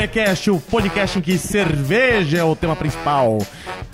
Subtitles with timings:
[0.00, 3.36] Beercast, o podcast em que cerveja é o tema principal.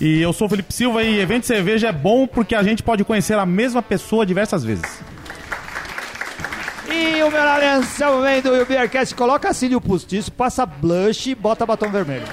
[0.01, 2.81] E eu sou o Felipe Silva e evento de cerveja é bom porque a gente
[2.81, 5.01] pode conhecer a mesma pessoa diversas vezes.
[6.89, 11.31] E o meu nome é Anselmo Mendo e o Beercast coloca cílio postiço, passa blush
[11.31, 12.27] e bota batom vermelho.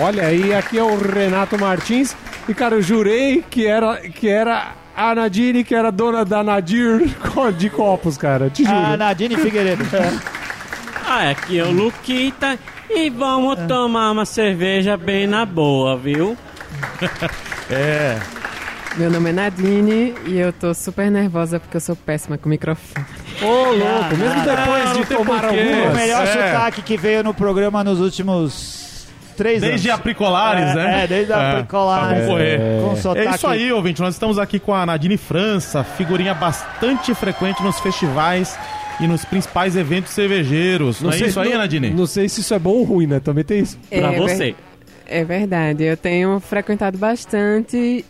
[0.00, 2.16] Olha aí, aqui é o Renato Martins.
[2.48, 7.06] E, cara, eu jurei que era, que era a Nadine, que era dona da Nadir
[7.58, 8.48] de copos, cara.
[8.48, 8.74] Te juro.
[8.74, 9.84] A Nadine Figueiredo.
[11.06, 12.58] Ah, aqui é o Luquita
[12.90, 16.36] e vamos tomar uma cerveja bem na boa, viu?
[17.70, 18.18] É.
[18.98, 23.06] Meu nome é Nadine e eu tô super nervosa porque eu sou péssima com microfone.
[23.42, 25.56] Ô, louco, mesmo depois não de tomar porquê.
[25.56, 25.96] O algumas.
[25.96, 26.26] melhor É.
[26.52, 29.98] sotaque que veio no programa nos últimos três Desde anos.
[30.00, 31.04] Apricolares, É, né?
[31.04, 32.08] é, desde a Apricolares.
[32.18, 32.60] Pra concorrer.
[32.82, 33.26] Com sotaque.
[33.28, 34.00] É isso aí, ouvinte.
[34.02, 38.56] Nós estamos aqui com a Nadine França, figurinha bastante frequente nos festivais
[39.00, 41.00] e nos principais eventos cervejeiros.
[41.00, 41.90] Não, é isso aí, não- Nadine?
[41.90, 43.20] Não sei se isso é bom ou ruim, né?
[43.20, 43.78] Também tem isso.
[43.88, 44.36] Pra É, você.
[44.52, 44.56] ver-
[45.06, 48.04] É verdade, eu tenho frequentado bastante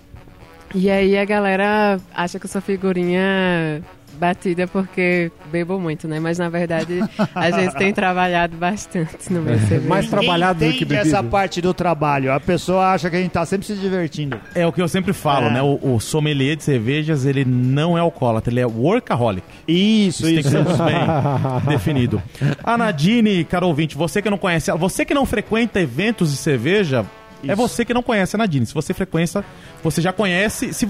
[0.75, 3.83] e aí a galera acha que eu sou figurinha
[4.19, 6.19] batida porque bebo muito, né?
[6.21, 7.01] Mas na verdade
[7.35, 9.89] a gente tem trabalhado bastante no meu cerveja.
[9.89, 11.09] Mais trabalhado do que bebido.
[11.09, 12.33] essa parte do trabalho.
[12.33, 14.39] A pessoa acha que a gente tá sempre se divertindo.
[14.55, 15.53] É o que eu sempre falo, É.
[15.55, 15.63] né?
[15.63, 19.47] O, o sommelier de cervejas, ele não é alcoólatra, ele é workaholic.
[19.67, 20.51] Isso, Isso, isso.
[20.51, 20.95] tem que ser bem
[21.69, 22.23] definido.
[22.63, 27.05] A Nadine, caro ouvinte, você que não conhece você que não frequenta eventos de cerveja,
[27.43, 27.57] é Isso.
[27.57, 28.65] você que não conhece a Nadine.
[28.67, 29.45] Se você frequenta,
[29.83, 30.73] você já conhece.
[30.73, 30.89] Se,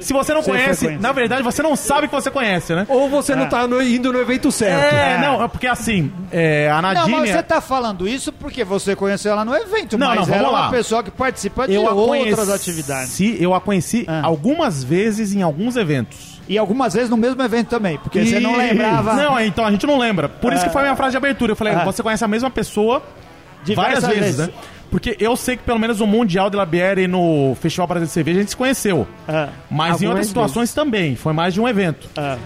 [0.00, 2.86] se você não Você conhece, na verdade, você não sabe que você conhece, né?
[2.88, 3.48] Ou você não É.
[3.48, 4.94] tá no- indo no evento certo.
[4.94, 5.18] É, É.
[5.18, 7.16] não, é porque assim, é, a Não, Nadine.
[7.20, 10.48] mas você tá falando isso porque você conheceu ela no evento, Não, mas não, ela
[10.48, 13.20] é uma pessoa que participa de outras conheci, atividades.
[13.40, 14.20] Eu a conheci Ah.
[14.24, 16.34] algumas vezes em alguns eventos.
[16.48, 19.86] E algumas vezes no mesmo evento também, porque você não lembrava Não, então a gente
[19.86, 20.28] não lembra.
[20.28, 20.66] Por isso Ah.
[20.66, 21.52] que foi a minha frase de abertura.
[21.52, 21.84] Eu falei, Ah.
[21.84, 23.02] você conhece a mesma pessoa
[23.64, 24.50] diversas várias vezes, né?
[24.94, 28.06] Porque eu sei que pelo menos no Mundial de La Bière e no Festival Brasileiro
[28.06, 29.04] de Cerveja a gente se conheceu.
[29.26, 31.16] Ah, Mas em outras situações também.
[31.16, 32.08] Foi mais de um evento.
[32.16, 32.38] ah.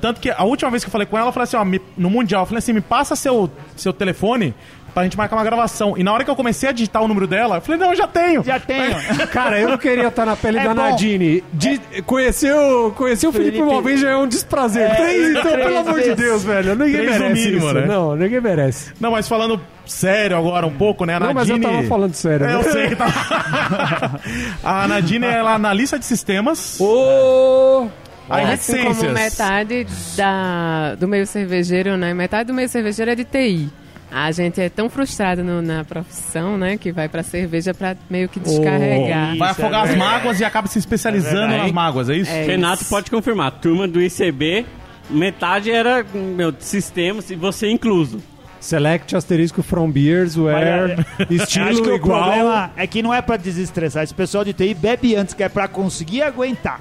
[0.00, 1.80] Tanto que a última vez que eu falei com ela, eu falei assim, ó, me-
[1.96, 4.52] no Mundial, eu falei assim, me passa seu, seu telefone
[4.94, 5.94] pra gente marcar uma gravação.
[5.96, 7.96] E na hora que eu comecei a digitar o número dela, eu falei, não, eu
[7.96, 8.42] já tenho.
[8.44, 8.94] Já tenho.
[9.32, 10.82] Cara, eu não queria estar na pele É da bom.
[10.82, 11.42] Nadine.
[11.52, 14.82] De, conhecer o, conhecer o Felipe, Felipe- vez já é um desprazer.
[14.90, 16.16] É, três, então, três pelo amor de vezes.
[16.16, 16.74] Deus, velho.
[16.74, 17.74] Ninguém Três no merece mínimo, isso.
[17.74, 17.86] né?
[17.86, 18.92] Não, ninguém merece.
[19.00, 21.16] Não, mas falando sério agora um pouco, né?
[21.16, 21.64] A Não, mas Nadine...
[21.66, 22.46] eu tava falando sério.
[22.46, 22.54] É, né?
[22.54, 23.06] eu sei que tá.
[24.62, 26.78] a Nadine, ela é analista de sistemas.
[26.80, 27.88] Ô!
[28.30, 29.12] a Assim como reticências.
[29.12, 29.86] metade
[30.16, 32.14] da, do meio cervejeiro, né?
[32.14, 33.68] Metade do meio cervejeiro é de TI.
[34.14, 36.76] A gente é tão frustrado no- na profissão, né?
[36.76, 39.28] Que vai pra cerveja pra meio que descarregar.
[39.38, 41.62] Vai Isso afogar é as mágoas e acaba se especializando verdade.
[41.62, 42.30] nas mágoas, é isso?
[42.30, 42.44] É.
[42.44, 42.90] Renato isso.
[42.90, 43.52] pode confirmar.
[43.52, 44.66] Turma do ICB,
[45.08, 48.20] metade era meu sistemas e você incluso.
[48.60, 50.94] Select asterisco from beers, where
[51.30, 52.22] estilo Acho que o igual.
[52.22, 54.04] problema é que não é pra desestressar.
[54.04, 56.80] Esse pessoal de TI bebe antes, que é pra conseguir aguentar.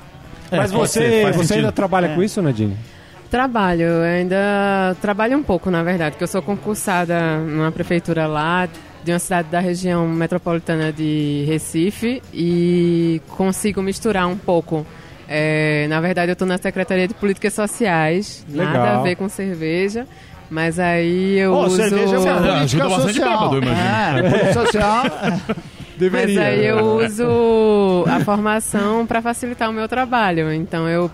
[0.52, 1.54] É, Mas você, você sentido.
[1.60, 2.14] ainda trabalha É.
[2.16, 2.76] com isso, Nadine?
[3.32, 8.68] Trabalho, eu ainda trabalho um pouco, na verdade, porque eu sou concursada numa prefeitura lá
[9.06, 14.86] de uma cidade da região metropolitana de Recife e consigo misturar um pouco.
[15.30, 19.00] É, na verdade, eu estou na Secretaria de Políticas Sociais, nada Legal.
[19.00, 20.06] a ver com cerveja,
[20.50, 21.78] mas aí eu Ô, uso...
[21.78, 23.50] cerveja é uma Ajuda política bastante social.
[23.50, 23.88] bêbado, imagino.
[23.88, 25.04] É, política social.
[25.06, 26.44] Mas Deveria.
[26.48, 30.52] aí eu uso a formação para facilitar o meu trabalho.
[30.52, 31.10] Então eu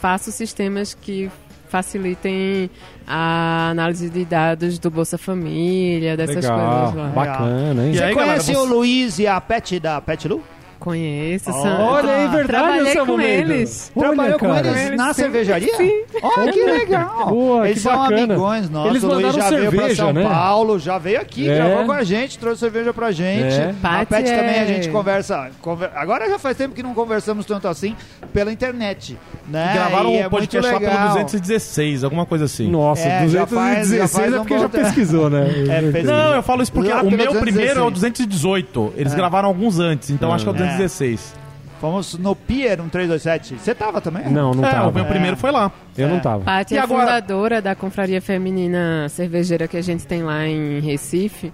[0.00, 1.30] faço sistemas que
[1.70, 2.68] facilitem
[3.06, 7.08] a análise de dados do Bolsa Família, dessas Legal, coisas lá.
[7.08, 7.92] bacana, hein?
[7.92, 10.42] E Você aí, conhece galera, o você- Luiz e a Pet da Pet Lu?
[10.80, 13.92] Conheço, Olha, é verdade, Trabalhei com eles.
[13.94, 15.76] Trabalhou com eles na cervejaria?
[15.76, 16.04] Sim.
[16.22, 17.26] Olha que legal.
[17.28, 18.90] Boa, eles que são amigões nossos.
[18.90, 20.22] Eles mandaram já cerveja, veio pra São né?
[20.22, 21.54] Paulo, já veio aqui, é.
[21.54, 23.54] gravou com a gente, trouxe cerveja pra gente.
[23.54, 23.74] É.
[23.82, 24.36] A Pet é...
[24.36, 25.90] também a gente conversa, conver...
[25.94, 27.94] Agora já faz tempo que não conversamos tanto assim
[28.32, 29.72] pela internet, né?
[29.74, 32.70] Gravaram o um é podcast pelo 216, alguma coisa assim.
[32.70, 35.46] Nossa, é, 216 faz, é porque um já pesquisou, né?
[35.68, 38.94] É, não, eu falo isso porque o meu primeiro é o 218.
[38.96, 39.16] Eles é.
[39.16, 40.69] gravaram alguns antes, então acho que é o 216.
[40.78, 41.34] 2016.
[41.36, 41.40] É.
[41.80, 43.54] Fomos no Pier 1327.
[43.54, 44.28] Você tava também?
[44.30, 44.90] Não, não É, tava.
[44.90, 45.72] o meu primeiro foi lá.
[45.96, 46.20] Eu não é.
[46.20, 46.44] tava.
[46.44, 51.50] Paty é agora- fundadora da confraria feminina cervejeira que a gente tem lá em Recife.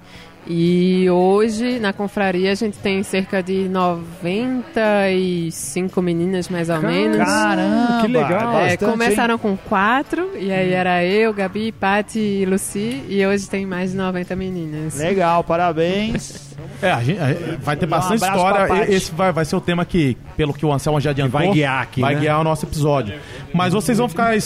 [0.49, 7.17] E hoje, na confraria, a gente tem cerca de 95 meninas, mais ou menos.
[7.19, 8.01] Caramba!
[8.03, 8.59] Que legal.
[8.61, 13.49] É, bastante, começaram com quatro, e aí era eu, Gabi, Paty e Luci, e hoje
[13.49, 14.97] tem mais de 90 meninas.
[14.99, 16.46] Legal, parabéns.
[16.83, 18.93] É, a gente, a- vai ter bastante pra história.
[18.93, 21.83] Esse vai, vai ser o tema que, pelo que o Anselmo já adiantou, vai guiar
[21.83, 22.21] aqui, vai né?
[22.21, 23.19] guiar o nosso episódio.
[23.53, 24.39] Mas vocês vão ficar é,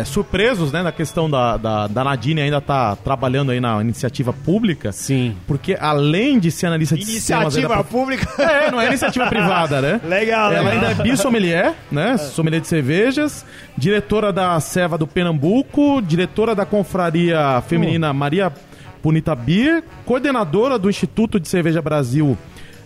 [0.00, 4.32] é, surpresos, né, na questão da, da, da Nadine ainda tá trabalhando aí na iniciativa
[4.32, 4.92] pública.
[4.92, 5.36] Sim.
[5.46, 7.54] Porque além de ser analista de sistemas...
[7.54, 8.22] Iniciativa pública.
[8.52, 10.00] É, não é iniciativa privada, né?
[10.04, 10.88] Legal, Ela legal.
[10.88, 12.16] ainda é bissommelier, né?
[12.18, 13.44] Sommelier de cervejas,
[13.76, 18.52] diretora da Serva do Pernambuco, diretora da Confraria Feminina Maria
[19.02, 22.36] Bonita Beer, coordenadora do Instituto de Cerveja Brasil,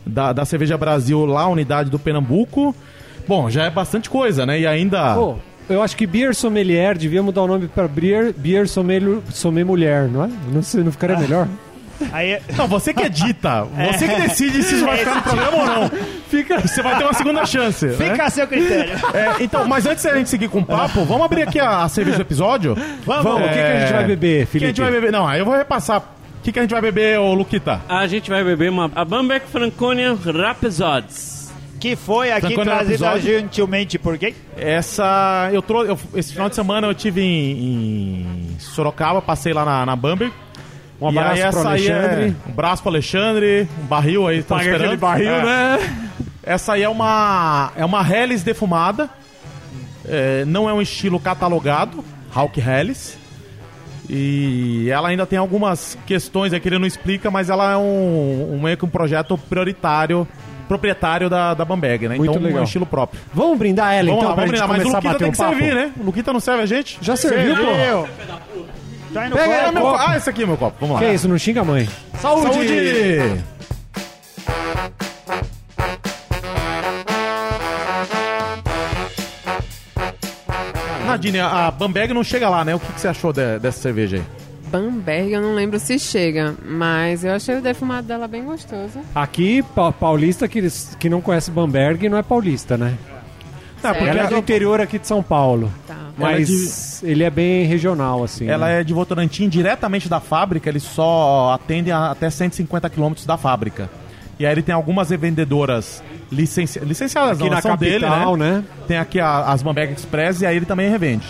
[0.05, 2.75] da, da Cerveja Brasil lá, unidade do Pernambuco.
[3.29, 4.61] Bom, já é bastante coisa, né?
[4.61, 5.15] E ainda.
[5.15, 5.37] Pô,
[5.69, 10.09] eu acho que Beer Sommelier devia mudar o nome pra Beer, Beer Sommelier, Sommelier Mulher,
[10.09, 10.31] não é?
[10.53, 11.49] Não sei, não ficaria melhor?
[12.13, 15.67] Aí, Não, você que edita, você que decide se isso vai ficar no programa ou
[15.67, 15.91] não.
[16.29, 17.87] Fica, você vai ter uma segunda chance.
[17.87, 17.93] né?
[17.95, 18.93] fica a seu critério.
[19.15, 21.89] É, então, mas antes da gente seguir com o papo, vamos abrir aqui a, a
[21.89, 22.77] cerveja do episódio?
[23.05, 24.67] Vamos, o que, que a gente vai beber, O que a Felipe?
[24.69, 25.13] gente vai beber?
[25.13, 26.01] Não, aí eu vou repassar.
[26.01, 27.81] O que, que a gente vai beber, ô Luquita?
[27.89, 31.37] A gente vai beber uma a Bamberg Franconia Rhapsodies.
[31.81, 34.35] Que foi aqui Franconia trazida gentilmente por quem?
[34.57, 35.51] Essa.
[35.53, 35.95] Eu trouxe.
[36.15, 37.51] esse final de semana eu tive em,
[38.55, 40.33] em Sorocaba, passei lá na, na Bamberg.
[41.01, 42.25] Um abraço pro aí Alexandre.
[42.25, 44.83] É, um abraço pro Alexandre, um barril aí, tá esperando.
[44.83, 45.45] aquele barril, É.
[45.45, 45.97] né?
[46.43, 49.11] Essa aí é uma é uma Helles defumada.
[50.09, 52.05] É, não é um estilo catalogado,
[52.35, 53.19] Hawk Helles.
[54.09, 58.61] E ela ainda tem algumas questões aqui, ele não explica, mas ela é um, um
[58.63, 60.27] meio que um projeto prioritário,
[60.69, 62.17] proprietário da, da Bamberg, né?
[62.17, 62.61] Muito então é legal.
[62.61, 63.21] um estilo próprio.
[63.35, 65.33] Vamos brindar ela, Vamos então, lá, pra vamos gente brindar, mas o Luquita tem um
[65.33, 65.57] que papo?
[65.57, 65.93] servir, né?
[65.99, 66.99] O Luquita não serve a gente?
[67.03, 67.63] Já serviu, pô?
[69.17, 69.73] Tá indo Pega copo.
[69.73, 69.97] meu copo.
[70.07, 70.77] Ah, esse aqui é meu copo.
[70.81, 71.01] Vamos lá.
[71.07, 71.89] Que isso, não xinga a mãe.
[72.21, 73.43] Saúde!
[81.07, 82.75] Nadine, a Bamberg não chega lá, né?
[82.75, 84.23] O que, que você achou de- dessa cerveja aí?
[84.71, 88.99] Bamberg, eu não lembro se chega, mas eu achei o defumado dela bem gostoso.
[89.15, 90.61] Aqui, pa- paulista que,
[90.99, 92.95] que não conhece Bamberg não é paulista, né?
[93.83, 95.73] Ah, porque Ela é ela, do interior aqui de São Paulo.
[95.87, 95.95] Tá.
[95.95, 98.49] É Mas ele é bem regional, assim.
[98.49, 98.81] ela né?
[98.81, 100.69] é de Votorantim, diretamente da fábrica.
[100.69, 103.89] Ele só atende a- até 150 quilômetros da fábrica.
[104.39, 106.03] E aí ele tem algumas revendedoras
[106.33, 106.79] licenci...
[106.81, 108.51] licenciadas, aqui não, na são dele, capital, né?
[108.57, 108.65] né?
[108.89, 111.27] Tem aqui a- as Bamberg Express e aí ele também revende.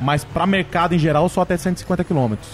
[0.00, 2.48] Mas para mercado em geral, só até 150 quilômetros.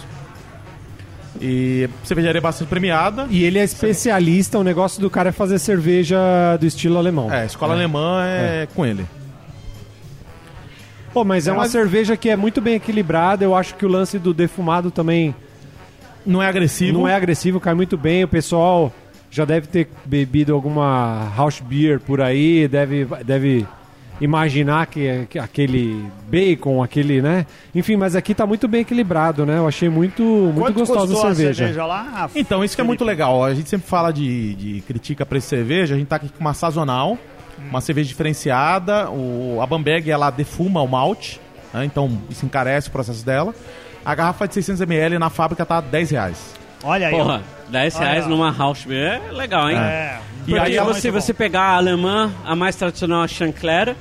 [1.40, 3.26] E cervejaria bastante premiada.
[3.30, 6.18] E ele é especialista, o negócio do cara é fazer cerveja
[6.58, 7.32] do estilo alemão.
[7.32, 9.06] É, escola alemã é, com ele.
[11.16, 13.42] Pô, mas é uma Mas- cerveja que é muito bem equilibrada.
[13.42, 15.34] Eu acho que o lance do defumado também
[16.26, 16.92] Não é agressivo.
[16.98, 18.22] não é agressivo, cai muito bem.
[18.24, 18.92] O pessoal
[19.30, 23.66] já deve ter bebido alguma house beer por aí, deve, deve
[24.20, 27.46] imaginar que, que aquele bacon, aquele, né?
[27.74, 29.56] Enfim, mas aqui tá muito bem equilibrado, né?
[29.56, 31.86] Eu achei muito, muito Quanto gostosa custou a cerveja.
[31.86, 32.28] lá?
[32.34, 33.42] Então, isso que é muito legal.
[33.42, 35.94] A gente sempre fala de, de critica para cerveja.
[35.94, 37.16] A gente tá aqui com uma sazonal,
[37.58, 39.10] uma cerveja diferenciada.
[39.10, 41.40] O, a Bamberg, ela defuma o malte,
[41.72, 41.84] né?
[41.84, 43.54] então isso encarece o processo dela.
[44.04, 46.54] A garrafa de 600ml na fábrica tá 10 reais.
[46.84, 47.14] Olha aí.
[47.14, 47.18] ó.
[47.18, 48.28] Porra, 10 reais Olha.
[48.28, 49.76] numa house beer é legal, hein?
[49.78, 50.18] É.
[50.46, 53.96] E Porque aí ela- se você pegar a alemã, a mais tradicional, a Chanclera,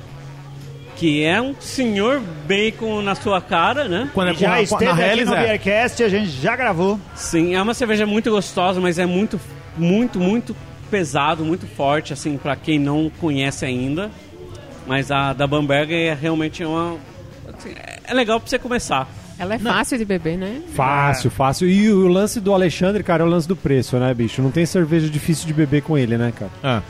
[0.94, 4.08] que é um senhor bacon na sua cara, né?
[4.14, 5.42] Quando é com já a- esteve na aqui Helles, no é.
[5.42, 6.98] Beercast, a gente já gravou.
[7.14, 9.38] Sim, é uma cerveja muito gostosa, mas é muito,
[9.76, 14.10] muito, muito pesado, muito forte, assim, pra quem não conhece ainda.
[14.86, 16.96] Mas a da Bamberg é realmente uma...
[17.52, 17.74] assim,
[18.04, 19.08] é legal pra você começar.
[19.38, 20.62] Ela é fácil de beber, né?
[20.74, 21.68] Fácil, fácil.
[21.68, 24.40] E o lance do Alexandre, cara, é o lance do preço, né, bicho?
[24.40, 26.50] Não tem cerveja difícil de beber com ele, né, cara?
[26.62, 26.82] Ah.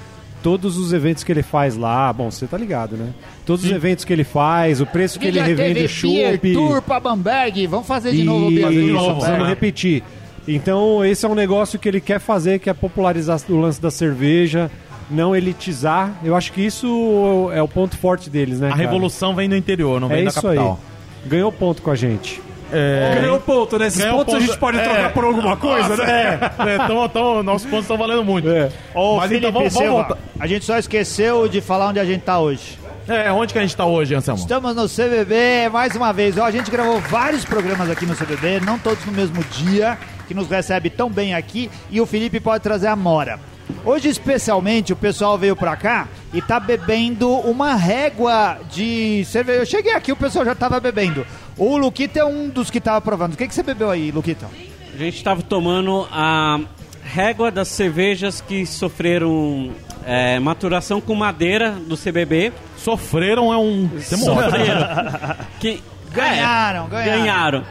[0.42, 3.08] Todos os eventos que ele faz lá, bom, você tá ligado, né?
[3.44, 6.52] Todos os eventos que ele faz, o preço que ele revende o chopp.
[6.52, 7.66] Tour pra Bamberg.
[7.66, 9.48] Vamos fazer de novo o né?
[9.48, 10.04] repetir.
[10.48, 13.90] Então, esse é um negócio que ele quer fazer, que é popularizar o lance da
[13.90, 14.70] cerveja,
[15.10, 16.12] não elitizar.
[16.22, 18.68] Eu acho que isso é o ponto forte deles, né?
[18.68, 18.82] A cara?
[18.82, 20.78] revolução vem do interior, não vem é da isso capital.
[21.24, 21.28] aí.
[21.28, 22.40] Ganhou ponto com a gente.
[22.72, 23.18] É...
[23.20, 23.86] Ganhou ponto, né?
[23.86, 24.46] Esses Ganhou pontos a ponto.
[24.48, 24.82] gente pode É.
[24.82, 26.38] trocar por alguma coisa, né?
[26.58, 28.48] É, então, então nossos pontos estão valendo muito.
[28.48, 28.70] É.
[28.94, 30.18] Ô, Mas Felipe então vamos, vamos voltar.
[30.38, 32.78] a gente só esqueceu de falar onde a gente tá hoje.
[33.08, 34.40] É, onde que a gente tá hoje, Anselmo?
[34.40, 36.36] Estamos no CBB mais uma vez.
[36.38, 39.96] Ó, A gente gravou vários programas aqui no CBB, não todos no mesmo dia,
[40.26, 41.70] que nos recebe tão bem aqui.
[41.90, 43.38] E o Felipe pode trazer a Mora.
[43.84, 49.60] Hoje, especialmente, o pessoal veio pra cá e tá bebendo uma régua de cerveja.
[49.60, 51.26] Eu cheguei aqui, o pessoal já tava bebendo.
[51.56, 53.34] O Luquita é um dos que tava provando.
[53.34, 54.48] O que, que você bebeu aí, Luquita?
[54.94, 56.60] A gente estava tomando a
[57.02, 59.70] régua das cervejas que sofreram
[60.04, 62.52] é, maturação com madeira do CBB.
[62.76, 63.90] Sofreram é um...
[64.00, 65.36] Sofreram.
[65.60, 65.82] que,
[66.16, 67.20] Ganharam, é, ganharam.
[67.20, 67.64] ganharam.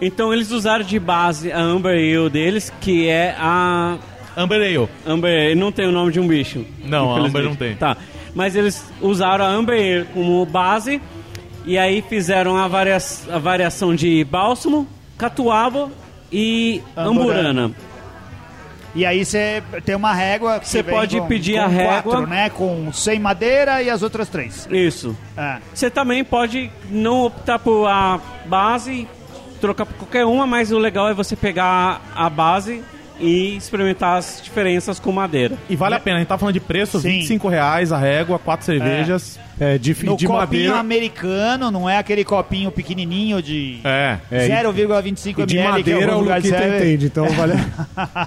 [0.00, 3.96] Então eles usaram de base a Amber Ale deles, que é a
[4.36, 4.88] Amber Ale.
[5.06, 6.64] Amber não tem o nome de um bicho.
[6.84, 7.16] Não.
[7.16, 7.74] Amber não tem.
[7.76, 7.96] Tá.
[8.34, 11.00] Mas eles usaram a Amber como base
[11.64, 12.98] e aí fizeram a, varia
[13.32, 14.86] a variação de bálsamo,
[15.18, 15.90] catuaba
[16.30, 17.48] e Amburana.
[17.50, 17.74] amburana.
[18.96, 20.58] E aí você tem uma régua.
[20.58, 22.02] que Você pode com- pedir com a régua.
[22.02, 22.50] Quatro, né?
[22.50, 24.66] Com 100 madeira e as outras três.
[24.70, 25.16] Isso.
[25.36, 25.58] É.
[25.72, 29.06] Você também pode não optar por a base,
[29.60, 32.82] trocar por qualquer uma, mas o legal é você pegar a base
[33.20, 35.56] e experimentar as diferenças com madeira.
[35.70, 37.20] E vale a pena, a gente tá falando de preço, Sim.
[37.20, 39.38] 25 reais a régua, quatro cervejas.
[39.58, 40.76] É, de, No de copinho madeira.
[40.78, 44.18] americano, não é aquele copinho pequenininho de É.
[44.30, 45.82] É, 0,25 E de ml.
[45.82, 46.76] que madeira o lugares Luquita serve.
[46.76, 47.54] entende, então vale.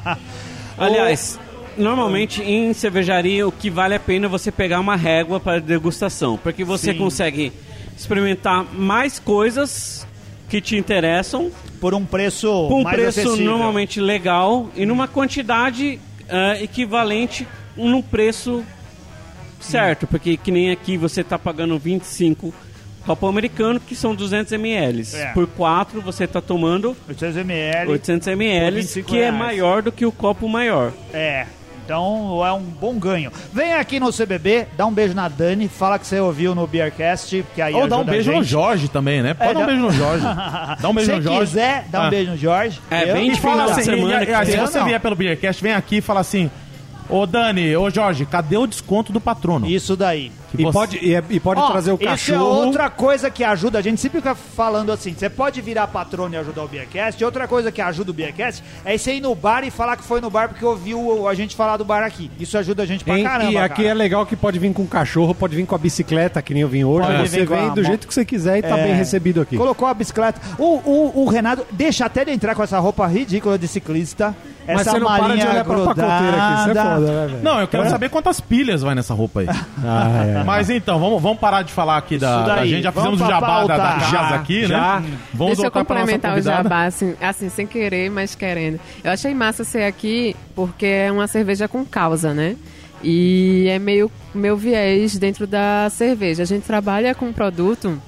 [0.79, 1.39] Aliás,
[1.77, 6.37] normalmente em cervejaria o que vale a pena é você pegar uma régua para degustação,
[6.41, 6.97] porque você Sim.
[6.97, 7.53] consegue
[7.97, 10.07] experimentar mais coisas
[10.47, 13.45] que te interessam Por um preço com um preço acessível.
[13.45, 18.63] normalmente legal e numa quantidade ah, equivalente num preço
[19.59, 22.53] certo, porque que nem aqui você está pagando 25
[23.05, 25.03] copo americano, que são 200 ml.
[25.15, 25.25] É.
[25.33, 27.91] Por 4 você está tomando 800 ml.
[27.91, 29.35] 800 ml, 25 que é reais.
[29.35, 30.91] maior do que o copo maior.
[31.13, 31.45] É.
[31.85, 33.31] Então é um bom ganho.
[33.51, 37.43] Vem aqui no CBB, dá um beijo na Dani, fala que você ouviu no Beercast,
[37.55, 38.43] que aí Ou dá um beijo no.
[38.43, 39.33] Jorge também, né?
[39.33, 40.23] Pode É, dar um beijo no Jorge.
[40.79, 41.39] Dá um beijo Se no Jorge.
[41.39, 42.09] quiser, dá um Ah.
[42.11, 42.79] beijo no Jorge.
[42.91, 44.59] É, Eu- E de final de assim, semana e- e- se tem.
[44.61, 44.85] você Não.
[44.85, 46.51] vier pelo Beercast, vem aqui e fala assim:
[47.09, 49.65] Ô Dani, ô Jorge, cadê o desconto do patrono?
[49.67, 50.31] Isso daí.
[50.57, 52.43] E você- pode, e, é- e pode Ó, trazer o Isso é cachorro.
[52.65, 53.77] outra coisa que ajuda.
[53.79, 57.23] A gente sempre fica falando assim: você pode virar patrono e ajudar o Beercast.
[57.23, 60.19] Outra coisa que ajuda o Beercast é você ir no bar e falar que foi
[60.21, 62.31] no bar porque ouviu a gente falar do bar aqui.
[62.39, 63.23] Isso ajuda a gente pra Hein?
[63.23, 63.51] caramba.
[63.51, 63.89] e aqui cara.
[63.89, 66.67] é legal que pode vir com cachorro, pode vir com a bicicleta, que nem eu
[66.69, 67.07] vim hoje.
[67.07, 68.83] Pode Você vem do jeito que você quiser e tá É.
[68.83, 69.57] bem recebido aqui.
[69.57, 70.39] Colocou a bicicleta.
[70.57, 74.35] O, o, o Renato deixa até de entrar com essa roupa ridícula de ciclista.
[74.73, 76.95] Mas essa você não para de olhar pra pacoteira aqui, isso é grudada.
[76.95, 77.43] foda, né, velho?
[77.43, 79.47] Não, eu quero saber quantas pilhas vai nessa roupa aí.
[79.81, 80.43] Ah, é.
[80.43, 82.83] Mas então, vamos, vamos parar de falar aqui da, Isso da gente.
[82.83, 84.99] Já fizemos o jabá da, da casa aqui, já.
[84.99, 85.17] né?
[85.33, 88.79] Vamos Deixa eu complementar o jabá, assim, assim, sem querer, mas querendo.
[89.03, 92.55] Eu achei massa ser aqui porque é uma cerveja com causa, né?
[93.01, 96.43] E é meio meu viés dentro da cerveja.
[96.43, 97.99] A gente trabalha com um produto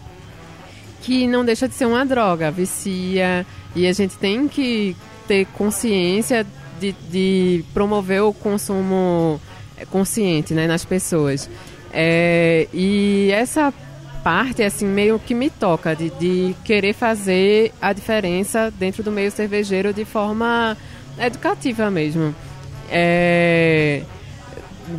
[1.01, 4.95] que não deixa de ser uma droga, vicia, e a gente tem que
[5.31, 6.45] ter consciência
[6.77, 9.39] de, de promover o consumo
[9.77, 11.49] eh, consciente né, nas pessoas.
[11.93, 13.73] É, e essa
[14.25, 19.31] parte, assim, meio que me toca, de, de querer fazer a diferença dentro do meio
[19.31, 20.75] cervejeiro de forma
[21.17, 22.35] educativa mesmo.
[22.89, 24.01] É,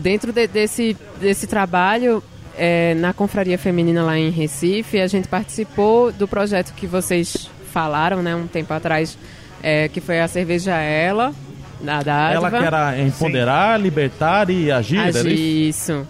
[0.01, 2.23] dentro de- desse, desse trabalho,
[2.57, 8.23] é, na Confraria Feminina lá em Recife, a gente participou do projeto que vocês falaram,
[8.23, 9.19] né, um tempo atrás,
[9.63, 11.33] é, que foi a cerveja Ela,
[11.81, 12.49] da Dádiva.
[12.49, 15.93] Ela que era empoderar, libertar e agir, era Agir, isso?
[15.93, 16.09] isso.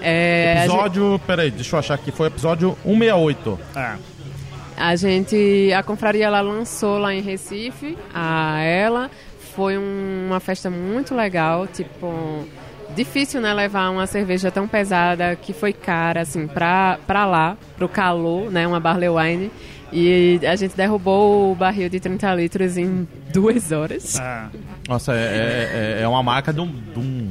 [0.00, 3.58] É, a gente- Episódio, peraí, deixa eu achar aqui, foi o episódio 168.
[3.74, 3.92] É.
[4.76, 9.10] A gente, a confraria ela lançou lá em Recife, a ela
[9.54, 12.44] foi um- uma festa muito legal, tipo
[12.94, 17.88] difícil, né, levar uma cerveja tão pesada que foi cara assim pra, pra lá, pro
[17.88, 19.50] calor, né, uma barley wine.
[19.92, 24.18] E a gente derrubou o barril de 30 litros em duas horas.
[24.18, 24.46] É.
[24.88, 27.30] Nossa, é, é, é uma marca de um, de um,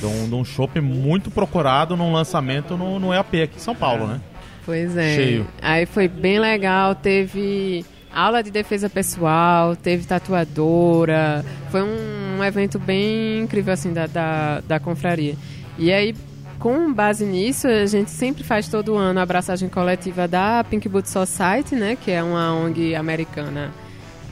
[0.00, 3.74] de um, de um chopp muito procurado num lançamento no, no EAP aqui em São
[3.74, 4.20] Paulo, né?
[4.64, 5.14] Pois é.
[5.14, 5.46] Cheio.
[5.62, 11.44] Aí foi bem legal, teve aula de defesa pessoal, teve tatuadora.
[11.70, 15.36] Foi um, um evento bem incrível, assim, da, da, da confraria.
[15.78, 16.14] E aí,
[16.58, 21.08] com base nisso, a gente sempre faz todo ano a abraçagem coletiva da Pink Boot
[21.08, 21.96] Society, né?
[22.02, 23.70] Que é uma ONG americana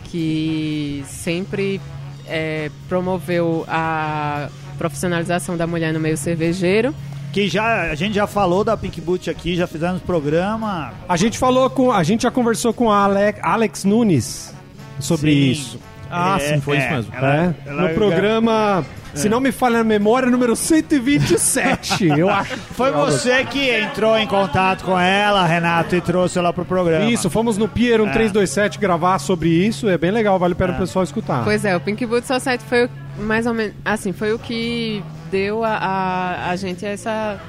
[0.05, 1.81] que sempre
[2.27, 6.95] é, promoveu a profissionalização da mulher no meio cervejeiro.
[7.33, 10.93] Que já, a gente já falou da Pink Boot aqui, já fizemos programa.
[11.09, 11.93] A gente falou com.
[11.93, 14.55] A gente já conversou com a Ale- Alex Nunes
[14.99, 15.51] sobre Sim.
[15.51, 15.81] isso.
[16.11, 17.15] Ah, É, sim, foi é, isso mesmo.
[17.15, 22.57] ela- é, ela- no programa, se não me falha a memória, número 127, eu acho.
[22.57, 27.11] Foi você que entrou em contato com ela, Renato, e trouxe ela pro programa.
[27.11, 30.79] Isso, fomos no Pier 1327 gravar sobre isso, é bem legal, vale a pena o
[30.79, 31.45] pessoal escutar.
[31.45, 35.03] Pois é, o Pink Boot Society foi o- mais ou menos, assim, foi o que
[35.31, 37.41] deu a, a, a gente essa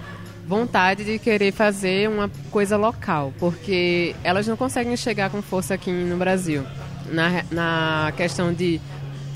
[0.47, 5.91] vontade de querer fazer uma coisa local, porque elas não conseguem chegar com força aqui
[5.91, 6.63] no Brasil.
[7.12, 8.81] Na, na questão de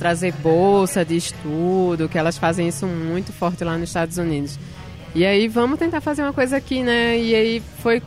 [0.01, 4.57] trazer bolsa de estudo, que elas fazem isso muito forte lá nos Estados Unidos.
[5.13, 7.19] E aí vamos tentar fazer uma coisa aqui, né?
[7.19, 8.01] E aí foi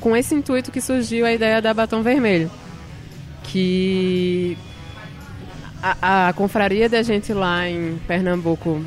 [0.00, 2.50] com esse intuito que surgiu a ideia da Batom Vermelho.
[3.42, 4.56] Que
[5.82, 8.82] a, a confraria da gente lá em Pernambuco,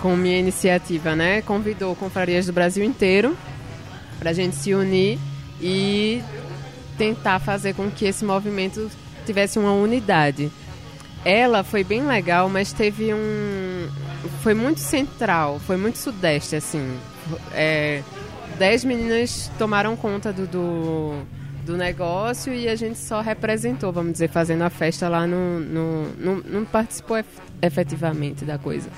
[0.00, 3.36] com minha iniciativa, né, convidou confrarias do Brasil inteiro
[4.18, 5.18] para a gente se unir
[5.60, 6.22] e
[6.96, 8.90] tentar fazer com que esse movimento
[9.26, 10.50] tivesse uma unidade.
[11.24, 13.88] Ela foi bem legal, mas teve um.
[14.42, 16.98] Foi muito central, foi muito sudeste, assim.
[17.52, 18.02] É,
[18.58, 21.22] dez meninas tomaram conta do, do,
[21.64, 25.60] do, negócio e a gente só representou, vamos dizer, fazendo a festa lá no.
[25.60, 27.22] no, no não participou
[27.60, 28.88] efetivamente da coisa.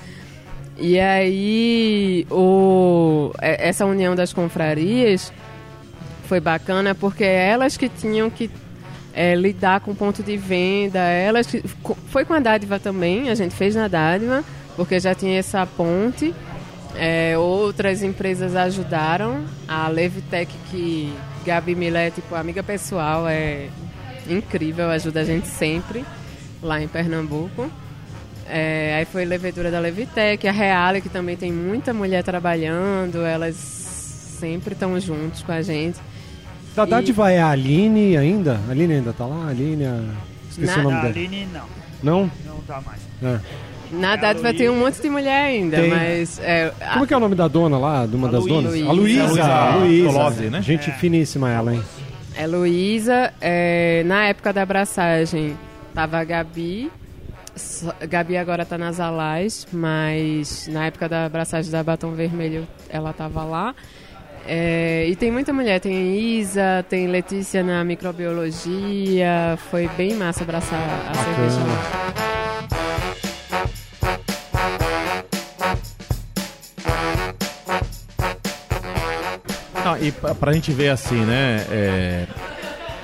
[0.77, 5.31] E aí, o, essa união das confrarias
[6.27, 8.49] foi bacana porque elas que tinham que
[9.15, 11.47] é, lidar com ponto de venda, elas
[12.07, 14.43] foi com a dádiva também, a gente fez na dádiva,
[14.75, 16.35] porque já tinha essa ponte.
[16.97, 21.13] É, outras empresas ajudaram, a Levitec, que
[21.45, 23.67] Gabi Milé, tipo, amiga pessoal, é
[24.29, 26.05] incrível, ajuda a gente sempre
[26.61, 27.69] lá em Pernambuco.
[28.47, 33.55] É, aí foi levedura da Levitec, a Reale, que também tem muita mulher trabalhando, elas
[33.55, 35.99] sempre estão juntos com a gente.
[36.75, 37.35] Da dádiva e...
[37.35, 38.59] é a Aline ainda?
[38.67, 39.45] A Aline ainda tá lá?
[39.45, 40.01] A Aline, a...
[40.49, 40.79] esqueci Na...
[40.79, 41.09] o nome dela.
[41.09, 41.65] Aline não.
[42.03, 42.31] Não?
[42.45, 43.01] Não tá mais.
[43.23, 43.39] É.
[43.91, 45.89] Na é dádiva tem um monte de mulher ainda, tem.
[45.89, 46.39] mas...
[46.39, 48.61] É, Como é que é o nome da dona lá, de uma a das Luísa.
[48.61, 48.87] donas?
[48.87, 49.45] A Luísa.
[49.45, 50.49] A Luísa.
[50.49, 50.61] né?
[50.61, 50.93] Gente é.
[50.93, 51.83] finíssima ela, hein?
[52.35, 53.33] É Luísa.
[53.39, 55.57] É, na época da abraçagem,
[55.93, 56.91] tava a Gabi.
[58.09, 63.43] Gabi agora tá nas Alais, mas na época da abraçagem da Batom Vermelho, ela tava
[63.45, 63.73] lá.
[64.47, 69.57] É, e tem muita mulher, tem Isa, tem Letícia na microbiologia.
[69.71, 71.59] Foi bem massa abraçar a cerveja
[79.83, 81.65] Não, e pra gente ver assim, né?
[81.69, 82.27] É,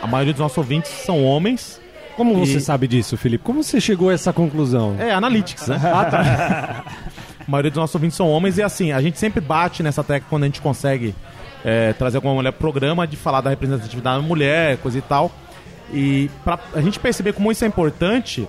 [0.02, 1.80] a maioria dos nossos ouvintes são homens.
[2.16, 2.48] Como e...
[2.48, 3.44] você sabe disso, Felipe?
[3.44, 4.96] Como você chegou a essa conclusão?
[5.00, 5.80] É, analytics, né?
[5.94, 6.86] ah, tá.
[7.48, 10.28] a maioria dos nossos ouvintes são homens e assim, a gente sempre bate nessa tecla
[10.30, 11.16] quando a gente consegue
[11.64, 15.32] é, trazer alguma mulher pro programa de falar da representatividade da mulher, coisa e tal.
[15.94, 18.48] E pra a gente perceber como isso é importante,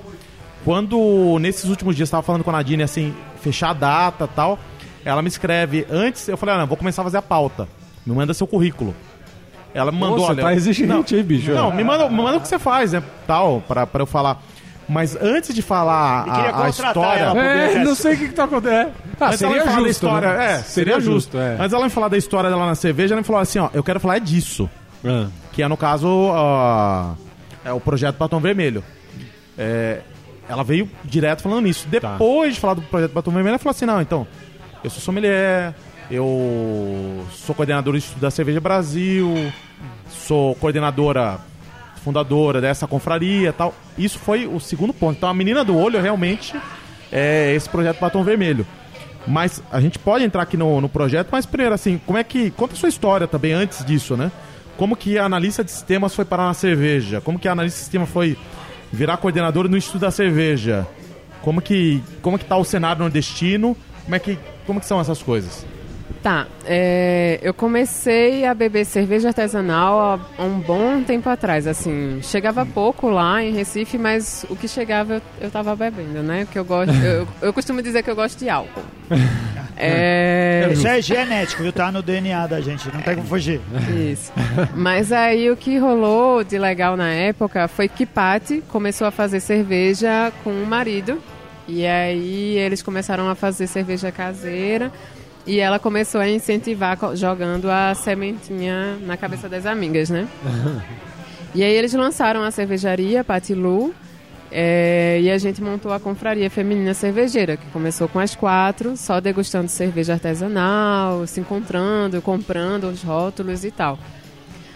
[0.64, 4.58] quando nesses últimos dias estava falando com a Nadine assim, fechar a data tal,
[5.04, 7.68] ela me escreve antes, eu falei, ah, não, vou começar a fazer a pauta.
[8.06, 8.94] Me manda seu currículo.
[9.74, 10.42] Ela me mandou, Nossa, olha.
[10.42, 11.50] tá exigente, não, hein, bicho?
[11.52, 13.02] Não, me manda, me manda o que você faz, né?
[13.26, 14.42] Tal, pra, pra eu falar.
[14.92, 17.24] Mas antes de falar a, a história.
[17.40, 18.92] É, não sei o que, que tá acontecendo.
[19.18, 20.44] Ah, seria justo, história, né?
[20.44, 21.12] É, seria, seria justo.
[21.12, 21.56] justo é.
[21.56, 23.82] Mas ela me falar da história dela na cerveja, ela me falou assim: ó, eu
[23.82, 24.68] quero falar é disso.
[25.04, 25.28] Ah.
[25.52, 27.16] Que é, no caso, uh,
[27.64, 28.84] é o projeto Batom Vermelho.
[29.56, 30.00] É,
[30.48, 31.84] ela veio direto falando isso.
[31.84, 32.12] Tá.
[32.12, 32.54] Depois tá.
[32.54, 34.26] de falar do projeto Batom Vermelho, ela falou assim: não, então,
[34.84, 35.74] eu sou sommelier,
[36.10, 39.52] eu sou coordenadora do Instituto da Cerveja Brasil,
[40.10, 41.38] sou coordenadora
[42.02, 43.74] fundadora dessa confraria tal.
[43.96, 45.16] Isso foi o segundo ponto.
[45.16, 46.54] Então a menina do olho realmente
[47.10, 48.66] é esse projeto Batom Vermelho.
[49.26, 52.50] Mas a gente pode entrar aqui no, no projeto, mas primeiro assim, como é que.
[52.50, 54.32] Conta a sua história também antes disso, né?
[54.76, 57.20] Como que a analista de sistemas foi parar na cerveja?
[57.20, 58.36] Como que a analista de sistema foi
[58.92, 60.86] virar coordenadora no Instituto da Cerveja?
[61.40, 63.76] Como que, como que tá o cenário nordestino?
[64.04, 65.64] Como é que, como que são essas coisas?
[66.22, 72.64] Tá, é, eu comecei a beber cerveja artesanal há um bom tempo atrás, assim, chegava
[72.64, 76.64] pouco lá em Recife, mas o que chegava eu, eu tava bebendo, né, porque eu
[76.64, 78.82] gosto, eu, eu costumo dizer que eu gosto de álcool.
[79.74, 80.68] É...
[80.70, 83.60] Isso é genético, viu, tá no DNA da gente, não tem como fugir.
[84.12, 84.30] Isso,
[84.76, 89.40] mas aí o que rolou de legal na época foi que Patti começou a fazer
[89.40, 91.20] cerveja com o marido,
[91.66, 94.92] e aí eles começaram a fazer cerveja caseira,
[95.46, 100.28] e ela começou a incentivar jogando a sementinha na cabeça das amigas, né?
[101.54, 103.92] e aí eles lançaram a cervejaria Patilu
[104.50, 109.20] é, e a gente montou a confraria feminina cervejeira, que começou com as quatro, só
[109.20, 113.98] degustando cerveja artesanal, se encontrando, comprando os rótulos e tal.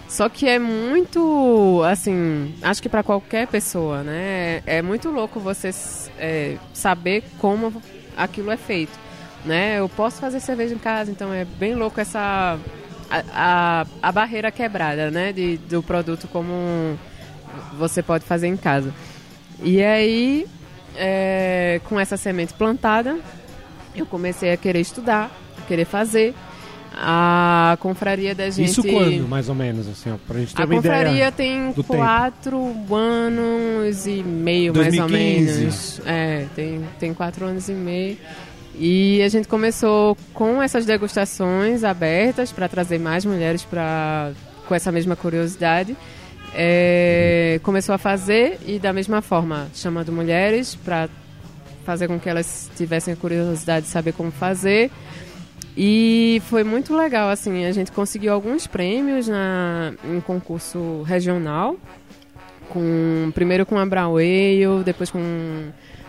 [0.09, 4.63] Só que é muito, assim, acho que para qualquer pessoa, né?
[4.67, 5.71] É, é muito louco você
[6.19, 7.83] é, saber como
[8.17, 9.06] aquilo é feito
[9.47, 9.79] né?
[9.79, 12.59] Eu posso fazer cerveja em casa, então é bem louco essa
[13.11, 15.33] a, a, a barreira quebrada, né?
[15.33, 16.99] De, do produto como
[17.79, 18.93] você pode fazer em casa.
[19.63, 20.47] E aí,
[20.97, 23.19] é, com essa semente plantada,
[23.95, 26.35] eu comecei a querer estudar, a querer fazer.
[26.99, 28.71] A confraria da gente.
[28.71, 30.95] Isso quando, mais ou menos, assim, ó, pra gente ter a uma ideia.
[30.95, 32.95] A confraria tem quatro tempo.
[32.95, 35.13] anos e meio, 2015.
[35.13, 36.01] mais ou menos.
[36.07, 38.17] É, tem, tem quatro anos e meio.
[38.79, 44.33] E a gente começou com essas degustações abertas para trazer mais mulheres pra,
[44.67, 45.97] com essa mesma curiosidade.
[46.55, 51.09] é, começou a fazer e da mesma forma chamando mulheres para
[51.85, 54.91] fazer com que elas tivessem a curiosidade de saber como fazer.
[55.77, 61.77] E foi muito legal, assim, a gente conseguiu alguns prêmios na, em concurso regional,
[62.71, 65.21] com primeiro com a Braueio, depois com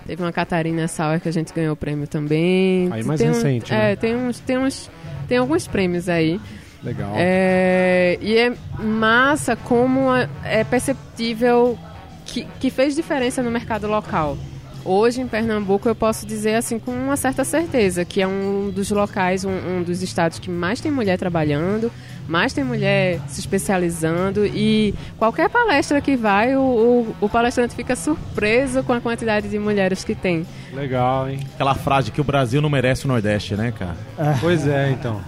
[0.08, 2.90] teve uma Catarina Sauer que a gente ganhou o prêmio também.
[2.92, 3.92] Aí mais tem recente, um, né?
[3.92, 4.90] É, tem uns, tem uns,
[5.28, 6.40] tem alguns prêmios aí.
[6.82, 7.12] Legal.
[7.16, 10.08] É, e é massa como
[10.44, 11.78] é- perceptível
[12.26, 14.38] que, que fez diferença no mercado local.
[14.86, 18.90] Hoje em Pernambuco eu posso dizer assim com uma certa certeza que é um dos
[18.90, 21.92] locais, um, um dos estados que mais tem mulher trabalhando,
[22.28, 27.96] mais tem mulher se especializando e qualquer palestra que vai, o, o, o palestrante fica
[27.96, 30.46] surpreso com a quantidade de mulheres que tem.
[30.74, 31.40] Legal, hein?
[31.56, 33.96] Aquela frase que o Brasil não merece o Nordeste, né, cara?
[34.42, 35.22] Pois é, então.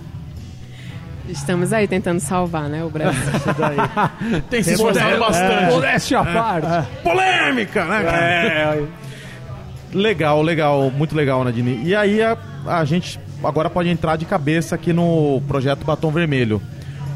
[1.28, 3.22] Estamos aí tentando salvar, né, o Brasil.
[4.50, 5.74] Tem se esforçado é, bastante.
[5.74, 6.88] Modéstia à parte.
[7.04, 8.26] Polêmica, né, cara?
[8.26, 8.88] É,
[9.94, 11.82] Legal, legal, muito legal, Nadine.
[11.84, 16.62] E aí a, a gente agora pode entrar de cabeça aqui no projeto Batom Vermelho.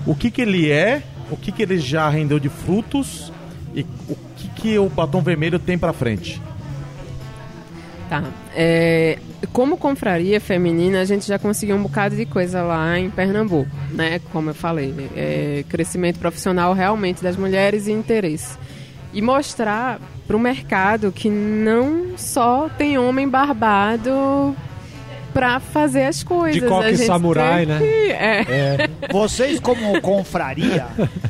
[0.06, 3.32] O que que ele é, o que que ele já rendeu de frutos
[3.74, 6.42] e o que que o Batom Vermelho tem pra frente?
[8.10, 8.24] Tá.
[8.56, 9.18] É,
[9.52, 14.20] como confraria feminina, a gente já conseguiu um bocado de coisa lá em Pernambuco, né?
[14.32, 18.58] Como eu falei, é, crescimento profissional realmente das mulheres e interesse.
[19.14, 24.56] E mostrar para o mercado que não só tem homem barbado
[25.34, 26.62] para fazer as coisas.
[26.62, 27.80] De coque samurai, né?
[27.80, 28.90] que- é.
[29.12, 30.86] Vocês, como confraria,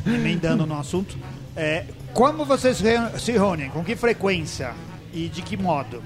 [0.05, 1.17] emendando no assunto,
[1.55, 2.81] é, como vocês
[3.17, 3.69] se reúnem?
[3.69, 4.71] Com que frequência?
[5.13, 6.01] E de que modo?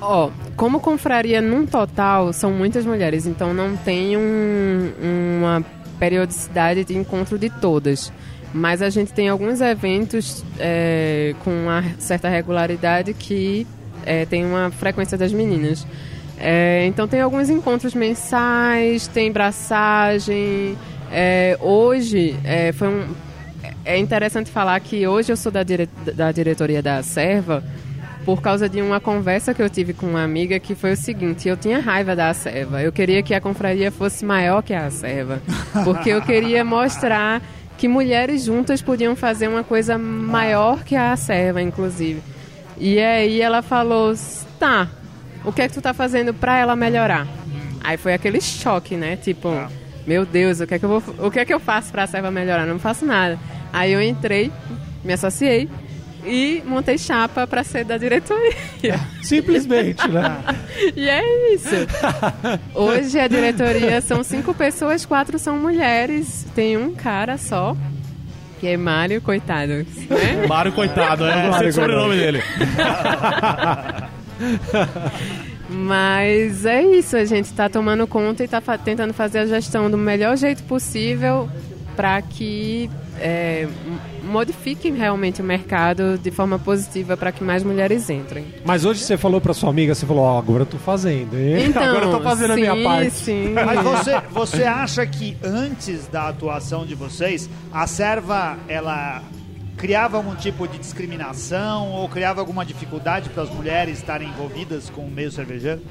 [0.00, 4.92] Ó, como confraria num total, são muitas mulheres, então não tem um-
[5.40, 5.64] uma
[5.98, 8.12] periodicidade de encontro de todas.
[8.52, 13.66] Mas a gente tem alguns eventos é, com uma certa regularidade que
[14.06, 15.84] é, tem uma frequência das meninas.
[16.38, 20.76] É, então tem alguns encontros mensais, tem braçagem.
[21.10, 23.14] É, hoje é, foi um,
[23.84, 27.62] é interessante falar que hoje eu sou da, dire, da diretoria da Serva
[28.24, 31.46] por causa de uma conversa que eu tive com uma amiga que foi o seguinte,
[31.46, 32.82] eu tinha raiva da Serva.
[32.82, 35.42] Eu queria que a confraria fosse maior que a Serva,
[35.84, 37.42] porque eu queria mostrar
[37.76, 42.22] que mulheres juntas podiam fazer uma coisa maior que a Serva, inclusive.
[42.78, 44.14] E aí ela falou,
[44.58, 44.88] tá,
[45.44, 47.26] o que é que tu tá fazendo pra ela melhorar?
[47.82, 49.16] Aí foi aquele choque, né?
[49.16, 49.50] Tipo,
[50.06, 52.06] meu Deus, o que é que eu vou, o que é que eu faço pra
[52.06, 52.66] Serva melhorar?
[52.66, 53.38] Não faço nada.
[53.72, 54.50] Aí eu entrei,
[55.04, 55.68] me associei
[56.24, 58.54] e montei chapa pra ser da diretoria.
[59.22, 60.38] Simplesmente, né?
[60.96, 61.86] E é isso.
[62.74, 66.46] Hoje a diretoria são cinco pessoas, quatro são mulheres.
[66.54, 67.76] Tem um cara só,
[68.60, 69.72] que é Mário, coitado.
[69.72, 70.46] Né?
[70.48, 72.42] Mário, coitado, é, Mário, o sobrenome dele.
[75.68, 79.96] Mas é isso, a gente está tomando conta e está tentando fazer a gestão do
[79.96, 81.48] melhor jeito possível
[81.96, 88.10] para que é, m- modifique realmente o mercado de forma positiva para que mais mulheres
[88.10, 88.44] entrem.
[88.64, 91.66] Mas hoje você falou pra sua amiga, você falou, ó, agora eu tô fazendo, hein?
[91.70, 93.10] Então, agora eu tô fazendo a minha sim, parte.
[93.10, 99.22] Sim, Mas você, você acha que antes da atuação de vocês, a serva, ela
[99.84, 105.02] criava algum tipo de discriminação ou criava alguma dificuldade para as mulheres estarem envolvidas com
[105.02, 105.82] o meio cervejeiro?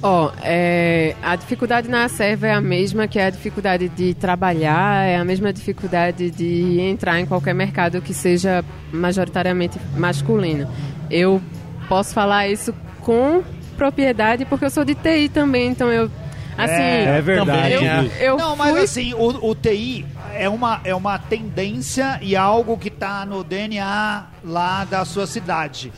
[0.00, 5.16] Ó, é, a dificuldade na serva é a mesma que a dificuldade de trabalhar, é
[5.16, 10.70] a mesma dificuldade de entrar em qualquer mercado que seja majoritariamente masculino.
[11.10, 11.42] Eu
[11.88, 13.42] posso falar isso com
[13.76, 16.08] propriedade porque eu sou de TI também, então eu
[16.56, 17.74] assim, É verdade.
[17.74, 18.08] eu, é.
[18.20, 20.06] eu Não, mas fui assim, o, o TI
[20.38, 25.92] é uma, é uma tendência e algo que está no DNA lá da sua cidade.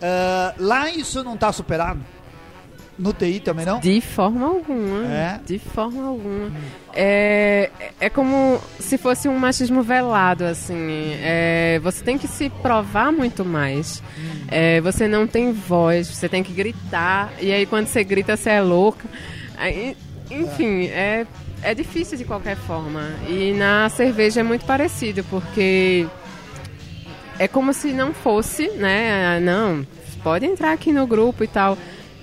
[0.00, 2.00] Ah, lá isso não está superado?
[2.98, 3.78] No TI também não?
[3.78, 5.04] De forma alguma.
[5.06, 5.40] É?
[5.44, 6.50] De forma alguma.
[6.94, 7.70] É,
[8.00, 11.12] é como se fosse um machismo velado, assim.
[11.20, 14.02] É, você tem que se provar muito mais.
[14.48, 17.34] É, você não tem voz, você tem que gritar.
[17.38, 19.06] E aí, quando você grita, você é louca.
[19.58, 19.94] Aí,
[20.30, 21.26] enfim, é, é
[21.74, 23.02] difícil de qualquer forma.
[23.28, 26.06] E na cerveja é muito parecido, porque
[27.38, 29.40] é como se não fosse, né?
[29.40, 29.86] Não,
[30.22, 31.76] pode entrar aqui no grupo e tal.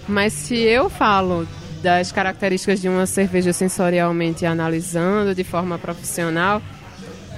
[0.07, 1.47] Mas se eu falo
[1.81, 6.61] das características de uma cerveja sensorialmente analisando de forma profissional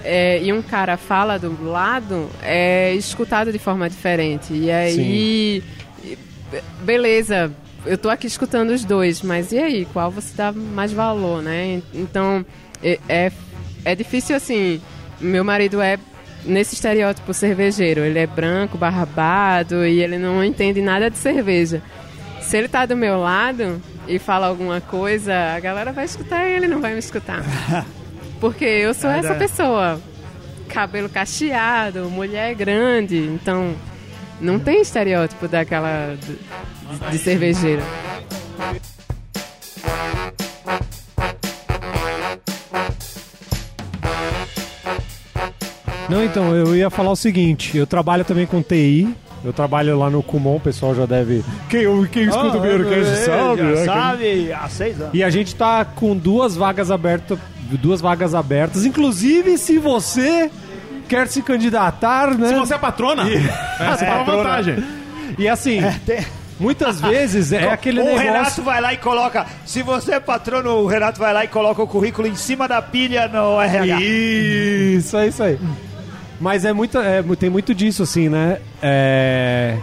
[0.03, 4.53] é, e um cara fala do lado, é escutado de forma diferente.
[4.53, 5.63] E aí,
[6.03, 6.17] e-
[6.83, 7.51] beleza,
[7.85, 11.81] eu tô aqui escutando os dois, mas e aí, qual você dá mais valor, né?
[11.93, 12.45] Então,
[12.83, 13.31] é, é,
[13.83, 14.81] é difícil assim.
[15.19, 15.97] Meu marido é
[16.45, 18.01] nesse estereótipo cervejeiro.
[18.01, 21.81] Ele é branco, barbado e ele não entende nada de cerveja.
[22.41, 26.67] Se ele tá do meu lado e fala alguma coisa, a galera vai escutar ele,
[26.67, 27.43] não vai me escutar.
[28.39, 29.99] Porque eu sou essa pessoa.
[30.69, 33.17] Cabelo cacheado, mulher grande.
[33.17, 33.73] Então,
[34.39, 37.83] não tem estereótipo daquela de, de cervejeira.
[46.09, 49.09] Não, então, eu ia falar o seguinte, eu trabalho também com TI,
[49.43, 51.43] eu trabalho lá no Kumon, o pessoal já deve...
[51.67, 53.85] Quem, quem escuta o Beercast sabe, Ah, já né?
[53.85, 55.13] sabe, há seis anos.
[55.13, 57.39] E a gente tá com duas vagas abertas,
[57.81, 60.51] duas vagas abertas, inclusive se você
[61.05, 62.49] quer se candidatar, né?
[62.49, 64.43] Se você é patrona, é, você tá uma patrona.
[64.43, 64.83] vantagem.
[65.37, 66.25] E assim, Tem-
[66.59, 68.23] muitas vezes é aquele o negócio...
[68.25, 69.45] Renato vai lá e coloca.
[69.65, 72.81] Se você é patrono, o Renato vai lá e coloca o currículo em cima da
[72.81, 73.99] pilha no RH.
[74.01, 75.59] Isso, é isso aí.
[76.39, 78.57] Mas é muito, é, tem muito disso, assim, né?
[78.81, 79.77] É,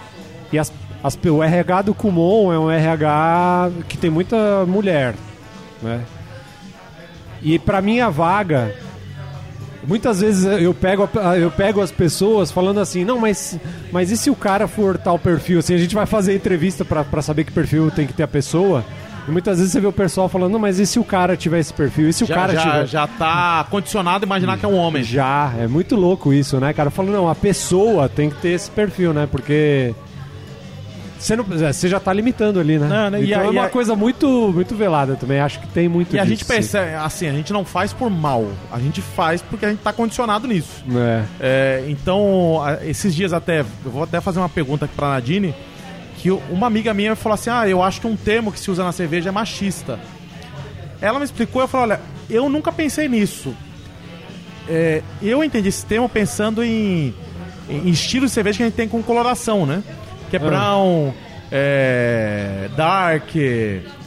[0.52, 0.70] e as,
[1.02, 5.14] as- o RH do Kumon é um RH que tem muita mulher,
[5.82, 6.00] né?
[7.42, 8.72] E pra minha vaga,
[9.86, 13.58] muitas vezes eu pego, eu pego as pessoas falando assim, não, mas,
[13.90, 15.58] mas e se o cara for tal perfil?
[15.58, 18.28] Assim, a gente vai fazer entrevista pra, pra saber que perfil tem que ter a
[18.28, 18.84] pessoa.
[19.26, 21.60] E muitas vezes você vê o pessoal falando, não, mas e se o cara tiver
[21.60, 22.08] esse perfil?
[22.08, 22.86] E se o Já, cara já, tiver...
[22.86, 25.04] já tá condicionado a imaginar que é um homem.
[25.04, 26.90] Já, é muito louco isso, né, cara?
[26.90, 29.28] Falando, não, a pessoa tem que ter esse perfil, né?
[29.30, 29.94] Porque.
[31.22, 32.88] Você, não, é, você já tá limitando ali, né?
[32.88, 35.38] Não, né, e então a- é uma a- coisa muito, muito velada também.
[35.38, 38.10] Acho que tem muito E a disso, gente percebe, assim, a gente não faz por
[38.10, 38.48] mal.
[38.72, 40.82] A gente faz porque a gente tá condicionado nisso.
[40.84, 40.98] sim.
[40.98, 41.24] É.
[41.40, 45.54] É, então, a- esses dias até, eu vou até fazer uma pergunta aqui pra Nadine,
[46.18, 48.82] que uma amiga minha falou assim, ah, eu acho que um termo que se usa
[48.82, 50.00] na cerveja é machista.
[51.00, 53.54] Ela me explicou, eu falei, olha, eu nunca pensei nisso.
[54.68, 57.14] É, eu entendi esse termo pensando em,
[57.68, 59.82] em estilo de cerveja que a gente tem com coloração, né?
[60.32, 60.48] Que é Ah.
[60.48, 61.12] brown,
[61.50, 63.28] é, dark,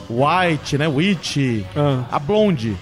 [0.09, 0.87] white, né?
[0.87, 1.37] Witch,
[1.75, 2.03] Ah.
[2.11, 2.75] a blonde.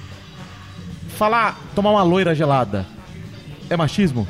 [1.17, 2.85] Falar, tomar uma loira gelada,
[3.69, 4.25] é machismo?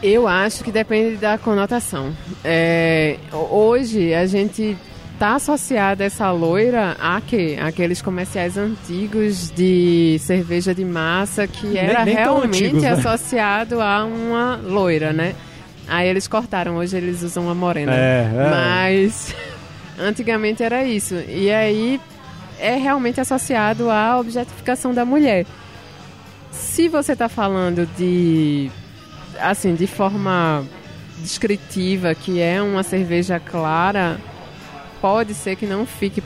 [0.00, 2.12] Eu acho que depende da conotação.
[2.44, 4.76] É, hoje a gente
[5.18, 7.56] tá associada essa loira a quê?
[7.60, 12.90] Aqueles comerciais antigos de cerveja de massa que era nem tão realmente antigos, né?
[12.90, 15.34] associado a uma loira, né?
[15.88, 17.94] Aí eles cortaram, hoje eles usam uma morena.
[17.94, 18.50] É, é.
[18.50, 19.34] Mas
[19.98, 21.14] antigamente era isso.
[21.28, 22.00] E aí
[22.58, 25.46] é realmente associado à objetificação da mulher.
[26.50, 28.70] Se você está falando de
[29.40, 30.64] assim, de forma
[31.18, 34.18] descritiva, que é uma cerveja clara,
[35.00, 36.22] pode ser que não fique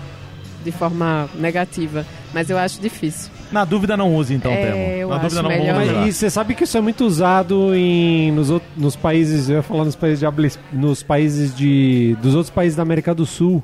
[0.65, 3.31] de forma negativa, mas eu acho difícil.
[3.53, 4.81] Na dúvida não use então o É, termo.
[4.81, 6.07] eu Na acho dúvida não melhor usar.
[6.09, 9.63] E você sabe que isso é muito usado em, nos, out- nos países, eu ia
[9.63, 13.63] falar nos países de nos países de dos outros países da América do Sul.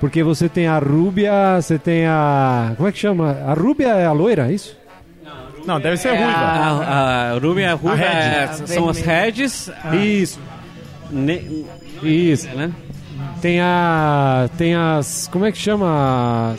[0.00, 3.38] Porque você tem a rúbia, você tem a como é que chama?
[3.46, 4.76] A rúbia é a loira, é isso?
[5.64, 6.38] Não, deve ser É ruiva.
[6.38, 8.02] A, a a Ruby A Red.
[8.04, 9.24] é- A são as vermelha.
[9.26, 9.70] Reds.
[9.92, 10.40] Isso.
[11.08, 11.64] ne-
[12.02, 12.48] Isso.
[12.48, 12.72] né?
[13.40, 16.56] Tem a tem as como é que chama?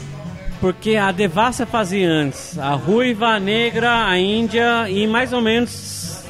[0.63, 6.23] Porque a Devassa fazia antes a ruiva, a negra, a índia e mais ou menos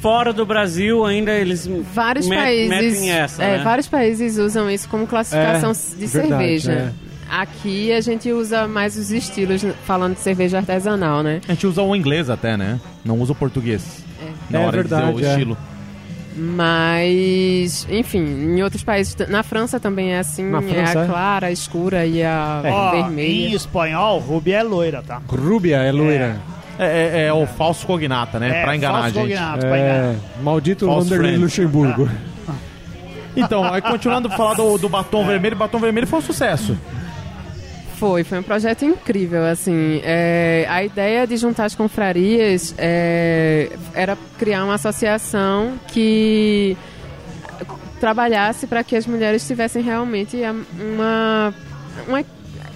[0.00, 3.64] fora do Brasil ainda eles Vários met- países, metem essa, é, né?
[3.64, 6.28] vários países usam isso como classificação É, de verdade,
[6.60, 6.72] cerveja.
[6.72, 6.92] é.
[7.28, 11.40] Aqui a gente usa mais os estilos falando de cerveja artesanal, né?
[11.48, 12.78] A gente usa o inglês até, né?
[13.04, 14.04] Não usa o português.
[14.48, 15.30] Na É hora de verdade, dizer o é.
[15.32, 15.58] estilo.
[16.36, 21.06] Mas, enfim, em outros países, na França também é assim, Na é França, a é?
[21.06, 23.48] clara, a escura e a Ó, vermelha.
[23.48, 25.20] em espanhol, Ruby é loira, tá?
[25.28, 26.36] Rúbia é loira.
[26.78, 26.86] É,
[27.22, 28.62] é- é o falso cognata, né?
[28.64, 29.28] pra enganar a falso gente.
[29.28, 29.94] cognato, pra enganar.
[29.94, 31.36] É, maldito Vanderlei.
[31.36, 32.08] Luxemburgo.
[33.36, 36.76] Então, aí continuando a falar do, do batom vermelho, batom vermelho foi um sucesso.
[38.04, 40.02] Foi, foi um projeto incrível, assim.
[40.04, 46.76] é, a ideia de juntar as confrarias é, era criar uma associação que
[47.98, 50.36] trabalhasse para que as mulheres tivessem realmente
[50.78, 51.54] uma,
[52.06, 52.22] uma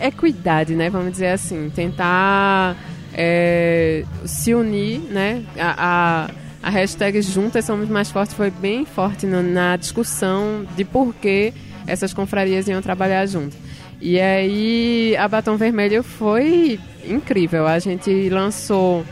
[0.00, 0.88] equidade, né?
[0.88, 2.74] Vamos dizer assim, tentar
[3.12, 5.42] é, se unir, né?
[5.58, 6.30] A,
[6.62, 11.14] a, a hashtag Juntas Somos Mais Fortes foi bem forte no- na discussão de por
[11.14, 11.52] que
[11.86, 13.67] essas confrarias iam trabalhar juntas.
[14.00, 17.66] E aí a Batom Vermelho foi incrível.
[17.66, 19.04] A gente lançou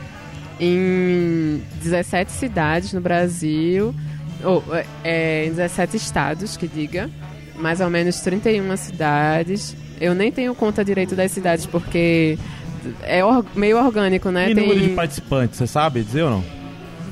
[0.59, 3.93] em 17 cidades no Brasil,
[4.43, 4.63] ou
[5.03, 7.09] é, em 17 estados, que diga,
[7.55, 9.75] mais ou menos 31 cidades.
[9.99, 12.37] Eu nem tenho conta direito das cidades porque
[13.03, 14.51] é or- meio orgânico, né?
[14.51, 16.56] E Tem- número de participantes, você sabe dizer ou não?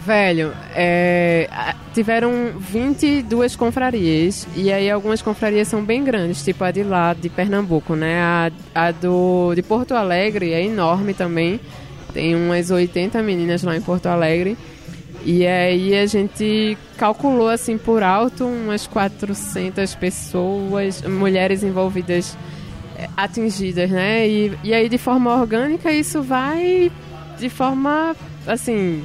[0.06, 1.50] Velho, é,
[1.92, 7.28] tiveram 22 confrarias, e aí algumas confrarias são bem grandes, tipo a de lá, de
[7.28, 8.22] Pernambuco, né?
[8.22, 11.60] A, a do, de Porto Alegre é enorme também,
[12.14, 14.56] tem umas 80 meninas lá em Porto Alegre,
[15.24, 22.38] e aí a gente calculou assim por alto umas 400 pessoas, mulheres envolvidas,
[22.96, 24.30] é, atingidas, né?
[24.30, 26.92] E, e aí de forma orgânica isso vai
[27.40, 28.16] de forma,
[28.46, 29.04] assim...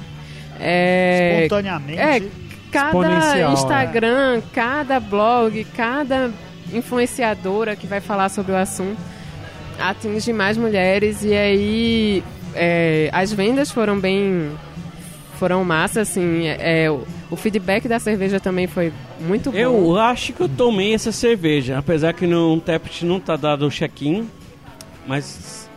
[0.61, 1.99] É, Espontaneamente.
[1.99, 2.23] é,
[2.71, 6.31] cada Instagram, cada blog, cada
[6.73, 9.01] influenciadora que vai falar sobre o assunto
[9.81, 14.51] atinge mais mulheres e aí é, as vendas foram bem
[15.39, 20.33] foram massa assim é, o, o feedback da cerveja também foi muito bom Eu acho
[20.33, 24.29] que eu tomei essa cerveja, apesar que no Tapt não tá dado o check-in,
[25.07, 25.70] mas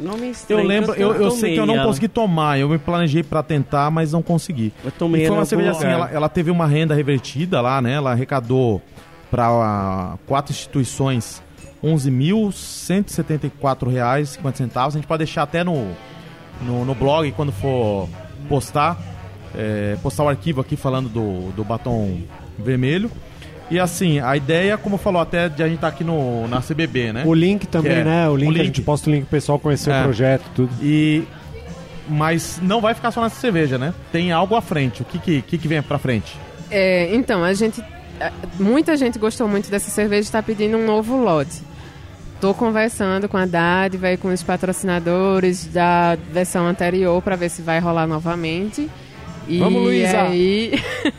[0.00, 0.66] não me Eu estranho.
[0.66, 2.58] lembro, eu, eu sei que eu não consegui tomar.
[2.58, 4.72] Eu me planejei pra tentar, mas não consegui.
[4.80, 4.88] ela.
[4.88, 7.92] Eu tomei E foi uma cerveja assim, ela, ela teve uma renda revertida lá, né?
[7.92, 8.82] Ela arrecadou
[9.30, 11.42] para quatro instituições
[11.82, 14.86] R$ 11.174,50.
[14.86, 15.92] A gente pode deixar até no,
[16.62, 18.08] no, no blog quando for
[18.48, 18.98] postar,
[19.54, 22.18] é, postar o arquivo aqui falando do, do batom
[22.58, 23.10] vermelho.
[23.70, 27.12] E assim, a ideia, como falou até de a gente estar aqui no, na CBB,
[27.12, 27.22] né?
[27.24, 28.28] O link também, é, né?
[28.28, 28.66] O link, o a link.
[28.66, 30.00] gente posta o link pro pessoal conhecer É.
[30.00, 30.70] o projeto, tudo.
[30.82, 31.22] E
[32.08, 33.94] mas não vai ficar só nessa cerveja, né?
[34.10, 35.02] Tem algo à frente.
[35.02, 36.36] O que que, que, que vem pra frente?
[36.68, 37.82] É, então a gente
[38.58, 41.62] muita gente gostou muito dessa cerveja e está pedindo um novo lote
[42.40, 47.60] Tô conversando com a Dádiva e com os patrocinadores da versão anterior para ver se
[47.60, 48.88] vai rolar novamente.
[49.46, 50.22] E Vamos, Luísa!
[50.22, 50.72] Aí...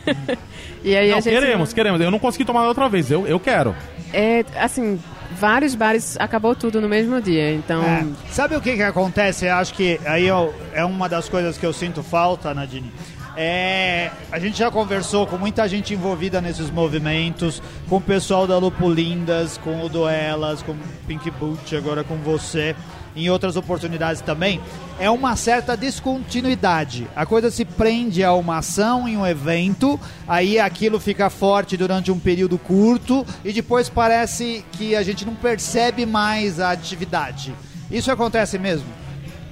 [0.84, 2.00] e aí não, a gente queremos, queremos.
[2.00, 3.10] Eu não consegui tomar outra vez.
[3.10, 3.74] Eu, eu quero.
[4.12, 5.00] É, assim,
[5.38, 7.82] vários bares acabou tudo no mesmo dia, então.
[7.82, 8.04] É.
[8.30, 9.46] Sabe o que que acontece?
[9.46, 12.92] Eu acho que aí eu- é uma das coisas que eu sinto falta, Nadine.
[13.34, 18.58] É, a gente já conversou com muita gente envolvida nesses movimentos, com o pessoal da
[18.58, 22.76] Lupulindas, com o Duelas, com o Pink Boot, agora com você,
[23.14, 24.60] em outras oportunidades também.
[24.98, 27.06] É uma certa descontinuidade.
[27.14, 32.10] A coisa se prende a uma ação em um evento, aí aquilo fica forte durante
[32.10, 37.54] um período curto e depois parece que a gente não percebe mais a atividade.
[37.90, 38.86] Isso acontece mesmo?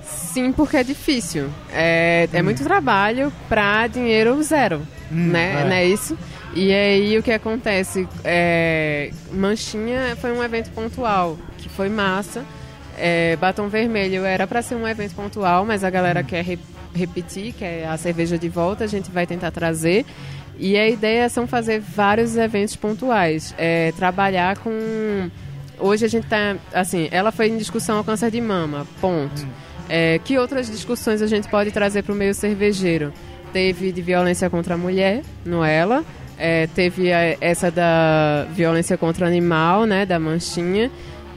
[0.02, 1.50] Sim, porque é difícil.
[1.72, 5.62] É, é muito trabalho pra dinheiro zero, né?
[5.62, 5.64] é.
[5.64, 6.16] Não é isso?
[6.54, 8.08] E aí o que acontece?
[8.24, 12.44] É, Manchinha foi um evento pontual, que foi massa.
[13.00, 16.58] É, Batom Vermelho era para ser um evento pontual, mas a galera quer re-
[16.94, 20.04] repetir, quer a cerveja de volta, a gente vai tentar trazer.
[20.58, 23.54] E a ideia são fazer vários eventos pontuais.
[23.56, 24.70] É, trabalhar com.
[25.78, 26.56] Hoje a gente tá.
[26.74, 29.46] Assim, ela foi em discussão ao câncer de mama, ponto.
[29.88, 33.12] É, que outras discussões a gente pode trazer para o meio cervejeiro?
[33.52, 36.04] Teve de violência contra a mulher, no Ela.
[36.38, 40.90] É, teve a- essa da violência contra o animal, né, da manchinha.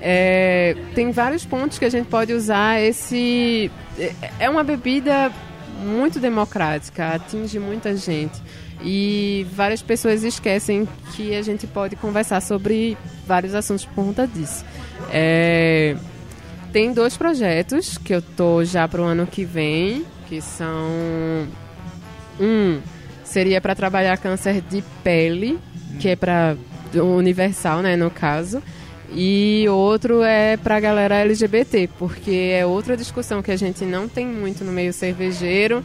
[0.05, 3.71] É, tem vários pontos que a gente pode usar esse...
[3.97, 5.31] é- É uma bebida
[5.85, 8.41] muito democrática, atinge muita gente.
[8.83, 10.85] E várias pessoas esquecem
[11.15, 14.65] que a gente pode conversar sobre vários assuntos por conta disso.
[15.09, 15.95] É,
[16.73, 21.47] tem dois projetos que eu tô já pro ano que vem, que são
[22.41, 22.81] um
[23.23, 25.57] seria para trabalhar câncer de pele,
[25.99, 26.57] que é para
[26.93, 28.61] universal, né, no caso.
[29.15, 34.25] E outro é pra galera LGBT, porque é outra discussão que a gente não tem
[34.25, 35.83] muito no meio cervejeiro,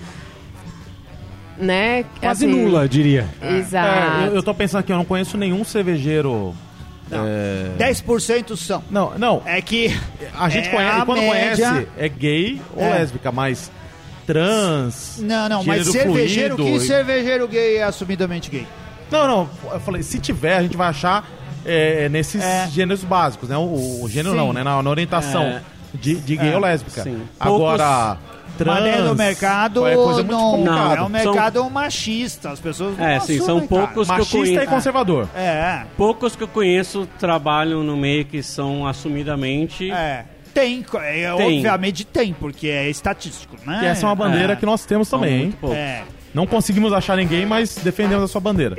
[1.59, 2.05] né?
[2.21, 3.29] Quase Assim, nula, eu diria.
[3.43, 4.23] Exato.
[4.25, 6.55] É, eu, eu tô pensando aqui, eu não conheço nenhum cervejeiro.
[7.11, 7.25] Não.
[7.27, 8.85] é, 10% são.
[8.91, 9.43] Não, não.
[9.47, 9.97] É que
[10.39, 12.91] A gente É, conhece, a quando média- conhece, é gay ou É.
[12.99, 13.71] lésbica, mas
[14.27, 15.19] trans.
[15.23, 18.67] Não, não, mas cervejeiro, fluido que e- cervejeiro gay é assumidamente gay?
[19.11, 19.51] Não, não.
[19.73, 21.27] Eu falei, se tiver, a gente vai achar
[21.69, 22.67] é, nesses É.
[22.71, 23.57] gêneros básicos, né?
[23.57, 24.37] O, o gênero Sim.
[24.37, 24.63] não, né?
[24.65, 25.63] Na, na orientação É.
[25.95, 26.55] de, de gay É.
[26.57, 27.03] ou lésbica.
[27.03, 27.23] Sim.
[27.39, 28.17] Agora,
[28.57, 28.75] trans.
[28.81, 30.97] Mas dentro do mercado é coisa muito não, complicada.
[30.97, 32.51] é um mercado machista.
[32.51, 33.87] As pessoas não É, sim, são assumem, cara.
[33.87, 34.67] poucos que eu Machista e conheço.
[34.71, 35.29] conservador.
[35.37, 39.91] É, Poucos que eu conheço trabalham no meio que são assumidamente.
[39.91, 40.25] é.
[40.55, 41.59] Tem, é, Tem.
[41.59, 43.79] obviamente tem, porque é estatístico, né?
[43.79, 44.57] Que essa é uma bandeira É.
[44.57, 45.43] que nós temos são também, hein?
[45.43, 45.79] muito poucos.
[45.79, 46.03] É.
[46.35, 48.75] Não conseguimos achar ninguém, mas defendemos a sua bandeira.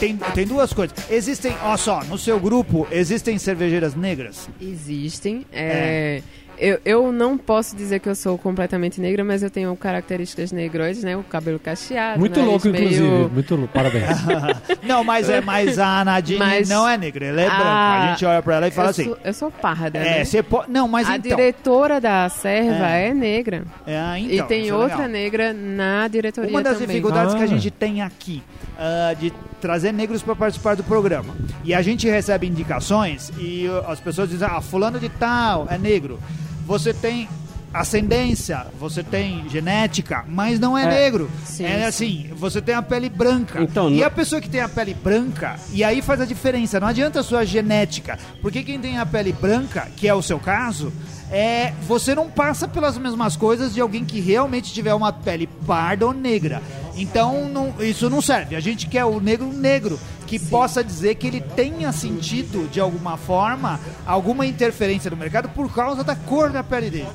[0.00, 0.96] Tem, tem duas coisas.
[1.10, 4.48] Existem, ó só, no seu grupo existem cervejeiras negras?
[4.60, 5.44] Existem.
[5.52, 6.22] é,
[6.58, 11.02] eu, eu não posso dizer que eu sou completamente negra, mas eu tenho características negroides,
[11.02, 11.16] né?
[11.16, 12.18] O cabelo cacheado.
[12.20, 13.28] Muito louco, meio- inclusive.
[13.32, 13.72] Muito louco.
[13.72, 14.04] Parabéns.
[14.86, 17.70] Não, mas é mais a Nadine Mas- não é negra, ela é Ah, branca.
[17.70, 19.04] A gente olha pra ela e fala eu assim.
[19.04, 20.24] Sou, eu sou parda, É, né?
[20.24, 20.70] você pode.
[20.70, 21.30] Não, mas a então.
[21.36, 23.64] diretora da serva é, negra.
[23.86, 25.08] É, então, e tem é outra legal.
[25.08, 26.88] negra na diretoria Uma das também.
[26.88, 27.46] dificuldades que a Ah.
[27.46, 28.42] gente tem aqui
[28.78, 31.34] ah, de trazer negros para participar do programa.
[31.64, 35.76] E a gente recebe indicações e uh, as pessoas dizem: ah, fulano de tal é
[35.78, 36.18] negro.
[36.66, 37.28] Você tem
[37.72, 40.86] ascendência, você tem genética, mas não é, É.
[41.04, 41.30] negro.
[41.44, 41.84] Sim, é sim.
[42.26, 43.62] assim, você tem a pele branca.
[43.62, 46.80] Então, e no- a pessoa que tem a pele branca, e aí faz a diferença.
[46.80, 50.38] Não adianta a sua genética, porque quem tem a pele branca, que é o seu
[50.38, 50.92] caso,
[51.30, 56.06] é você não passa pelas mesmas coisas de alguém que realmente tiver uma pele parda
[56.06, 56.60] ou negra.
[56.96, 58.56] Então não- isso não serve.
[58.56, 63.16] A gente quer o negro negro que possa dizer que ele tenha sentido de alguma
[63.16, 67.08] forma alguma interferência no mercado por causa da cor da pele dele.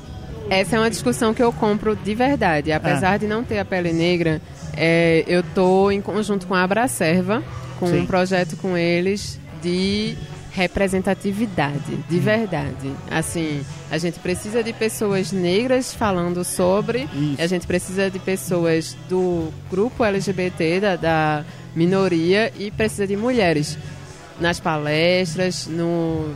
[0.50, 2.70] Essa é uma discussão que eu compro de verdade.
[2.72, 3.16] Apesar Ah.
[3.16, 4.40] de não ter a pele negra,
[4.76, 7.42] é, eu tô em conjunto com a Abracerva,
[7.80, 8.00] com Sim.
[8.02, 10.16] um projeto com eles de
[10.52, 12.92] representatividade, de verdade.
[13.10, 13.60] Assim,
[13.90, 17.08] a gente precisa de pessoas negras falando sobre,
[17.38, 23.78] a gente precisa de pessoas do grupo LGBT, da, da minoria, e precisa de mulheres
[24.40, 26.34] nas palestras, no.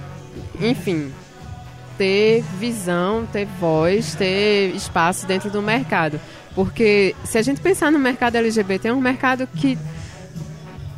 [0.61, 1.13] Enfim,
[1.99, 6.21] ter visão, ter voz, ter espaço dentro do mercado.
[6.55, 9.79] Porque se a gente pensar no mercado LGBT, é um mercado que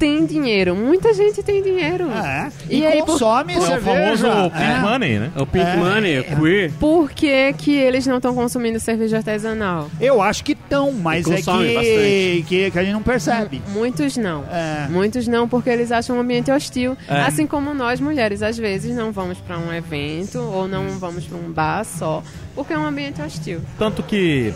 [0.03, 0.75] tem dinheiro.
[0.75, 2.11] Muita gente tem dinheiro.
[2.11, 2.51] É.
[2.69, 4.17] E E, aí, por- consome É o cerveja.
[4.27, 4.79] famoso Pink É.
[4.81, 5.31] Money, né?
[5.37, 5.77] É o Pink É.
[5.77, 6.73] Money, é queer.
[6.81, 9.89] Por que, que eles não estão consumindo cerveja artesanal?
[10.01, 13.63] Eu acho que estão, mas é Consome que, que, que a gente não percebe.
[13.69, 14.43] Muitos não.
[14.51, 14.89] É.
[14.91, 16.97] Muitos não, porque eles acham um ambiente hostil.
[17.09, 17.21] É.
[17.21, 21.39] Assim como nós, mulheres, às vezes não vamos para um evento ou não vamos para
[21.39, 22.25] um bar só,
[22.57, 23.61] porque é um ambiente hostil.
[23.79, 24.53] Tanto que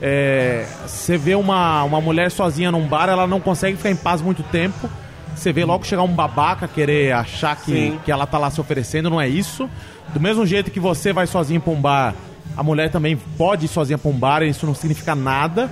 [0.00, 4.20] é, você vê uma, uma mulher sozinha num bar, ela não consegue ficar em paz
[4.20, 4.88] muito tempo.
[5.34, 8.00] Você vê logo chegar um babaca querer achar que, Sim.
[8.04, 9.68] que ela tá lá se oferecendo, não é isso.
[10.12, 12.14] Do mesmo jeito que você vai sozinho pra um bar,
[12.56, 15.70] a mulher também pode ir sozinha pra um bar, e isso não significa nada.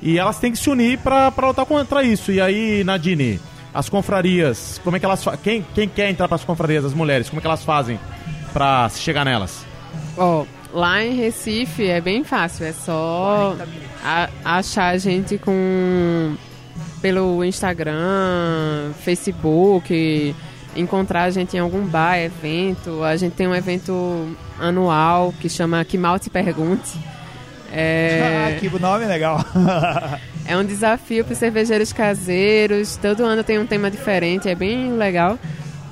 [0.00, 2.32] E elas têm que se unir pra, pra lutar contra isso.
[2.32, 3.38] E aí, Nadine,
[3.72, 7.38] as confrarias, como é que elas quem, quem quer entrar pras confrarias das mulheres, como
[7.38, 8.00] é que elas fazem
[8.52, 9.64] pra se chegar nelas?
[10.16, 13.56] Ó, lá em Recife é bem fácil, é só
[14.04, 16.34] a- achar a gente com
[17.00, 20.34] pelo Instagram, Facebook,
[20.76, 23.02] encontrar a gente em algum bar, evento.
[23.02, 26.98] A gente tem um evento anual que chama Que Mal Te Pergunte.
[27.72, 29.44] É, Ah, que nome legal.
[30.46, 32.96] é um desafio para os cervejeiros caseiros.
[32.96, 35.38] Todo ano tem um tema diferente, é bem legal.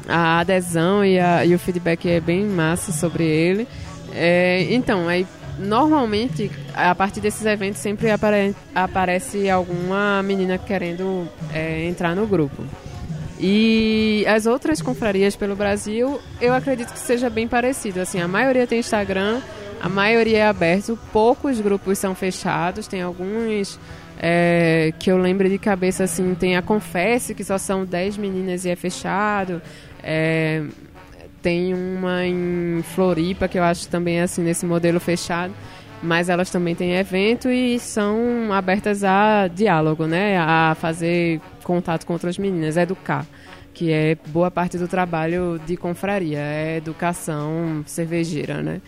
[0.09, 3.67] A adesão e, a- e o feedback é bem massa sobre ele.
[4.13, 5.27] É, então, aí
[5.59, 12.65] normalmente a partir desses eventos sempre apare- aparece alguma menina querendo é, entrar no grupo.
[13.39, 18.01] E as outras confrarias pelo Brasil, eu acredito que seja bem parecido.
[18.01, 19.41] Assim, a maioria tem Instagram,
[19.81, 23.79] a maioria é aberto, poucos grupos são fechados, tem alguns
[24.19, 28.67] é, que eu lembro de cabeça, assim, tem a Confesse, que só são 10 meninas
[28.67, 29.63] e é fechado.
[30.03, 30.63] É,
[31.43, 35.53] tem uma em Floripa, que eu acho também assim, nesse modelo fechado.
[36.03, 40.39] Mas elas também têm evento e são abertas a diálogo, né?
[40.39, 43.27] A fazer contato com outras meninas, educar.
[43.75, 48.81] Que é boa parte do trabalho de confraria, é educação cervejeira, né?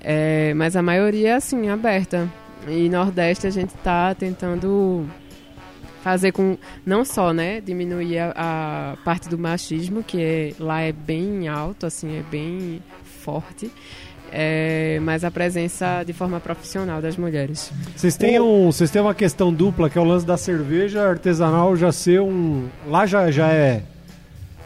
[0.00, 2.28] É, mas a maioria assim, aberta.
[2.68, 5.04] E Nordeste a gente está tentando
[6.02, 8.32] fazer com não só né diminuir a,
[8.92, 13.70] a parte do machismo que é, lá é bem alto assim é bem forte
[14.34, 19.14] é, mas a presença de forma profissional das mulheres Vocês têm, um, vocês têm uma
[19.14, 22.66] questão dupla, que é o lance da cerveja artesanal já ser um.
[22.86, 23.82] Lá já, já é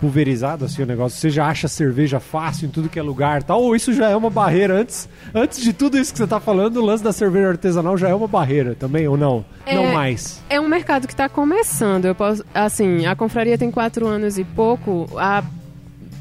[0.01, 1.19] pulverizado assim o negócio.
[1.19, 3.63] Você já acha cerveja fácil em tudo que é lugar tal.
[3.63, 5.09] Ou isso já é uma barreira antes.
[5.35, 8.15] Antes de tudo isso que você tá falando, o lance da cerveja artesanal já é
[8.15, 9.45] uma barreira também, ou não?
[9.65, 9.75] É.
[9.75, 10.43] Não mais.
[10.49, 14.45] é um mercado que está começando eu posso assim a confraria tem quatro anos e
[14.45, 15.43] pouco a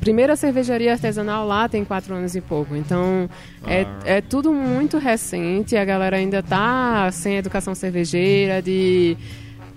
[0.06, 2.76] primeira cervejaria artesanal lá tem quatro anos e pouco.
[2.76, 3.28] Então
[3.66, 5.76] é, é tudo muito recente.
[5.76, 9.18] A galera ainda tá sem educação cervejeira, de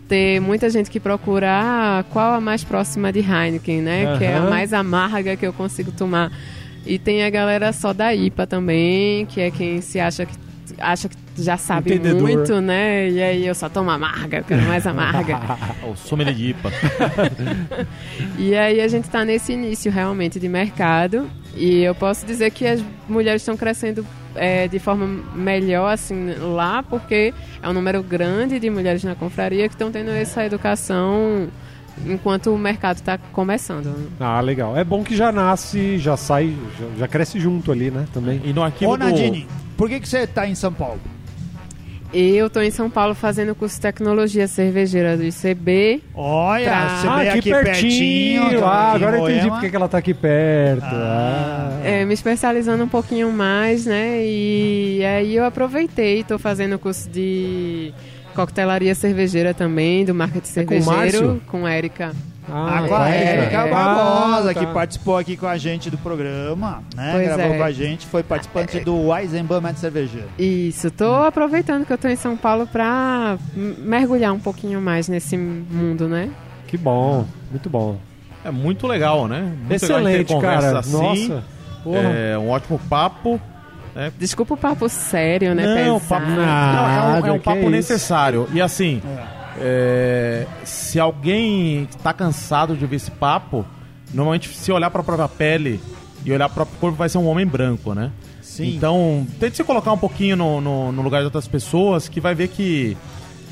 [0.09, 4.17] ter muita gente que procura ah, qual a mais próxima de Heineken, né?
[4.19, 6.33] Que é a mais amarga que eu consigo tomar.
[6.87, 10.35] E tem a galera só da IPA também, que é quem se acha que
[10.81, 12.23] acha que já sabe Entendedor.
[12.23, 13.09] muito, né?
[13.11, 15.41] E aí eu só tomo amarga, eu quero mais amarga.
[15.89, 16.73] O sommelier de IPA.
[18.39, 22.67] E aí a gente está nesse início realmente de mercado e eu posso dizer que
[22.67, 24.07] as mulheres estão crescendo
[24.39, 29.69] é, de forma melhor assim lá, porque é um número grande de mulheres na confraria
[29.69, 31.49] que estão tendo essa educação
[32.07, 34.11] enquanto o mercado está começando.
[34.21, 34.77] Ah, legal.
[34.77, 38.07] É bom que já nasce, já sai, já, já cresce junto ali, né?
[38.13, 38.41] Também.
[38.45, 39.05] E no arquivo Ô, do...
[39.05, 41.01] Nadine, por que, que você tá em São Paulo?
[42.13, 46.03] Eu estou em São Paulo fazendo curso de tecnologia cervejeira do ICB.
[46.15, 48.43] Olha, Pra- você ah, veio aqui, aqui pertinho.
[48.45, 48.65] pertinho.
[48.65, 50.85] ah, aqui em agora eu entendi porque que ela tá aqui perto.
[50.85, 51.81] Ah.
[51.85, 54.21] É, me especializando um pouquinho mais, né?
[54.25, 57.93] E aí eu aproveitei, estou fazendo curso de
[58.35, 61.43] coquetelaria cervejeira também, do marketing É com o cervejeiro, Márcio?
[61.47, 62.13] com Érica.
[62.51, 63.67] Ah, Ah, com a Érica.
[63.67, 64.61] Barbosa, Ah, tá.
[64.61, 67.11] que participou aqui com a gente do programa, né?
[67.13, 67.59] Pois Gravou é.
[67.59, 70.29] com a gente, foi participante do Weizenbaum Médio Cervejeiro.
[70.39, 75.37] Isso, tô aproveitando que eu tô em São Paulo para mergulhar um pouquinho mais nesse
[75.37, 76.31] mundo, né?
[76.67, 77.97] Que bom, muito bom.
[78.45, 79.41] É muito legal, né?
[79.59, 80.79] Muito Excelente, legal cara.
[80.79, 80.93] assim.
[81.29, 81.45] Nossa.
[81.83, 81.99] Porra.
[81.99, 83.41] É um ótimo papo.
[84.17, 85.65] Desculpa o papo sério, né?
[85.87, 86.09] Não, pesado.
[86.09, 87.71] papo, não, é um, Nada, é um papo isso.
[87.71, 88.49] necessário.
[88.53, 89.23] E assim, é,
[90.65, 93.65] se alguém está cansado de ouvir esse papo,
[94.13, 95.81] normalmente se olhar para a própria pele
[96.25, 98.11] e olhar para o próprio corpo, vai ser um homem branco, né?
[98.43, 98.77] Sim.
[98.77, 102.35] Então, tente se colocar um pouquinho no, no, no lugar de outras pessoas, que vai
[102.35, 102.97] ver que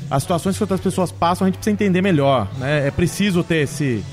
[0.09, 2.87] as situações que outras pessoas passam a gente precisa entender melhor, né?
[2.87, 4.03] É preciso ter esse,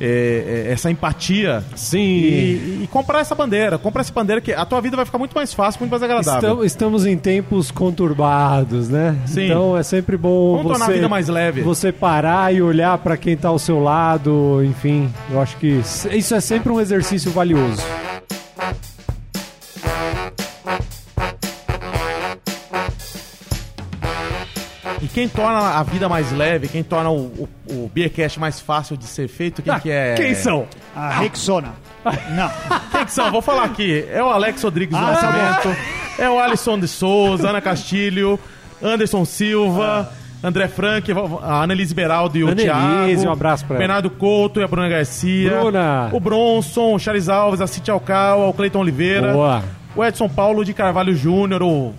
[0.00, 1.98] é, é, essa empatia Sim.
[1.98, 3.78] e, e comprar essa bandeira.
[3.78, 6.40] Comprar essa bandeira que a tua vida vai ficar muito mais fácil, muito mais agradável.
[6.40, 9.16] Estamos, estamos em tempos conturbados, né?
[9.26, 9.46] Sim.
[9.46, 11.62] Então é sempre bom Vamos tornar a você, vida mais leve.
[11.62, 15.10] você parar e olhar para quem tá ao seu lado, enfim.
[15.30, 15.80] Eu acho que
[16.12, 17.82] isso é sempre um exercício valioso.
[25.16, 29.06] Quem torna a vida mais leve, quem torna o, o, o Beercast mais fácil de
[29.06, 30.12] ser feito, quem que é?
[30.12, 30.66] Ah, Quem são?
[30.94, 31.72] A Rexona.
[32.32, 32.50] Não.
[32.92, 33.30] Quem que são?
[33.30, 34.04] Vou falar aqui.
[34.12, 35.78] É o Alex Rodrigues do Ah, tá Nascimento,
[36.18, 38.38] é o Alisson de Souza, Ana Castilho,
[38.82, 40.12] Anderson Silva,
[40.44, 41.10] André Frank,
[41.42, 42.66] a Annelise Beraldo e o Annelise,
[43.22, 43.28] Thiago.
[43.30, 43.78] um abraço pra ela.
[43.80, 45.50] Bernardo Couto e a Bruna Garcia.
[45.60, 46.10] Bruna.
[46.12, 49.32] O Bronson, o Charles Alves, a Cintia Alcal, o Cleiton Oliveira.
[49.32, 49.64] Boa.
[49.96, 51.94] O Edson Paulo de Carvalho Júnior, o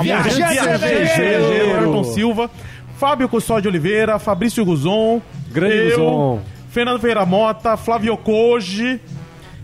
[0.00, 1.74] Viajante cervejeiro.
[1.78, 2.50] Ayrton Silva.
[2.98, 5.20] Fábio Custódio Oliveira, Fabrício Guzon.
[5.50, 6.40] Grande eu, Guzon.
[6.70, 9.00] Fernando Ferreira Mota, Flávio Koji,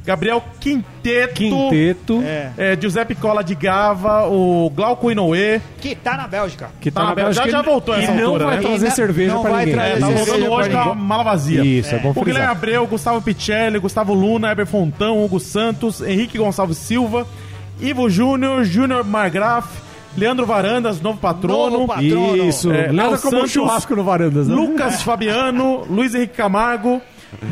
[0.04, 1.34] Gabriel Quinteto.
[1.34, 2.50] Quinteto, É.
[2.58, 5.60] É, Giuseppe Cola de Gava, o Glauco Inoue.
[5.80, 6.70] Que tá na Bélgica.
[6.80, 7.62] que tá tá na Bélgica, Bélgica.
[7.64, 8.62] já voltou e essa não altura, vai né?
[8.62, 9.74] trazer E não- cerveja não pra vai ninguém.
[9.80, 11.02] trazer É, tá cerveja voltando hoje com a ninguém.
[11.04, 11.64] mala vazia.
[11.64, 12.50] Isso, é bom O Guilherme.
[12.50, 17.26] Abreu, Gustavo Pichelli, Gustavo Luna, Eber Fontão, Hugo Santos, Henrique Gonçalves Silva,
[17.80, 19.66] Ivo Júnior, Júnior Margraf,
[20.16, 21.70] Leandro Varandas, novo patrono.
[21.70, 22.36] Novo patrono.
[22.48, 24.54] Isso, É, nada Léo como um Santos, churrasco no Varandas, né?
[24.54, 27.00] Lucas Fabiano, Luiz Henrique Camargo,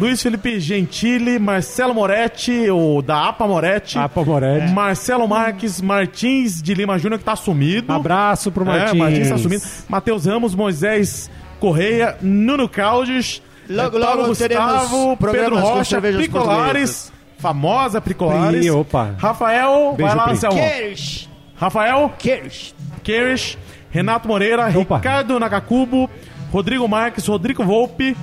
[0.00, 3.98] Luiz Felipe Gentili, Marcelo Moretti, o da APA Moretti.
[3.98, 4.72] APA Moretti.
[4.72, 7.92] Marcelo Marques, Martins de Lima Júnior, que tá sumido.
[7.92, 8.94] Abraço pro Martins.
[8.94, 9.62] É, Martins tá sumido.
[9.88, 11.30] Matheus Ramos, Moisés
[11.60, 18.60] Correia, Nuno Caldes, Logo, é, Paulo logo Gustavo, Pedro Rocha, cervejas Pricolares, famosa Pricolares.
[18.60, 19.14] Pri, opa.
[19.18, 20.32] Rafael, Beijo, vai lá, Pri.
[20.32, 21.35] Anselmo.
[21.58, 22.74] Rafael, Queres.
[23.02, 23.56] Kerish,
[23.92, 24.96] Renato Moreira, Opa.
[24.96, 26.10] Ricardo Nakakubo,
[26.52, 28.16] Rodrigo Marques, Rodrigo Volpe,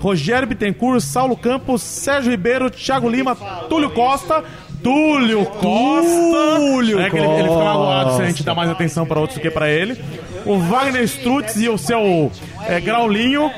[0.00, 3.36] Rogério Bittencourt, Saulo Campos, Sérgio Ribeiro, Thiago Lima,
[3.68, 4.44] Túlio Costa.
[4.82, 6.56] Túlio Costa!
[6.56, 7.64] Túlio é que ele, ele fica Costa.
[7.64, 10.00] magoado se a gente dá mais atenção para outros do que para ele.
[10.46, 12.32] O Wagner Strutz e o seu
[12.66, 13.50] é, Graulinho,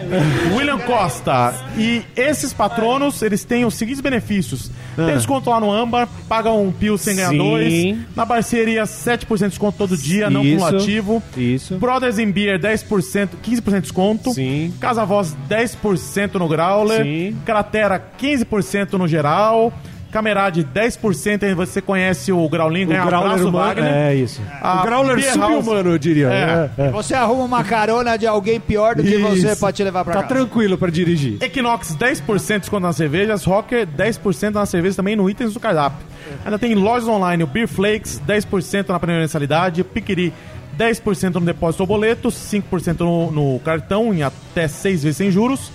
[0.54, 1.54] William Costa.
[1.76, 4.70] E esses patronos, eles têm os seguintes benefícios.
[4.96, 7.38] Tem desconto lá no Âmbar, pagam um pio sem ganhar Sim.
[7.38, 7.98] dois.
[8.16, 10.56] Na parceria, 7% de desconto todo dia, não Isso.
[10.56, 11.22] cumulativo.
[11.36, 11.76] Isso.
[11.76, 14.32] Brothers in Beer, 10%, 15% de desconto.
[14.34, 14.74] Sim.
[14.80, 17.04] Casa Voz, 10% no Growler.
[17.04, 17.36] Sim.
[17.44, 19.72] Cratera, 15% no geral.
[20.12, 21.42] Camerade, 10%.
[21.44, 23.92] Aí você conhece o Graulinho, O ganha abraço, Growler humano, Wagner.
[23.92, 24.40] é isso.
[24.60, 26.26] A o House- subhumano, eu diria.
[26.28, 26.70] É.
[26.78, 26.90] É, é.
[26.90, 29.60] Você arruma uma carona de alguém pior do que você Isso.
[29.60, 30.34] pra te levar pra Tá casa.
[30.34, 31.38] tranquilo pra dirigir.
[31.42, 33.42] Equinox, 10% de desconto nas cervejas.
[33.44, 35.98] Rocker, 10% nas cervejas também no itens do cardápio.
[36.44, 39.80] Ainda tem lojas online, o Beer Flakes, 10% na primeira mensalidade.
[39.80, 40.32] O Piquiri,
[40.76, 45.70] 10% no depósito ou boleto, 5% no, no cartão, em até 6 vezes sem juros.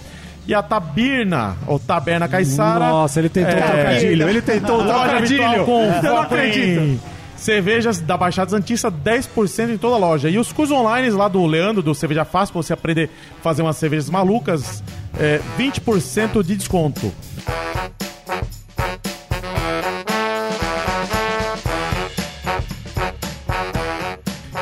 [0.48, 2.88] E a Tabirna, ou Taberna Caissara.
[2.88, 3.58] Nossa, ele tentou É.
[3.58, 4.30] um trocadilho.
[4.30, 5.66] Ele tentou um Loja trocadilho.
[5.66, 7.00] com Eu não foco em
[7.36, 10.30] cervejas da Baixada Santista, 10% em toda a loja.
[10.30, 13.62] E os cursos online lá do Leandro, do Cerveja Fácil, pra você aprender a fazer
[13.62, 14.82] umas cervejas malucas,
[15.20, 17.12] é, 20% de desconto.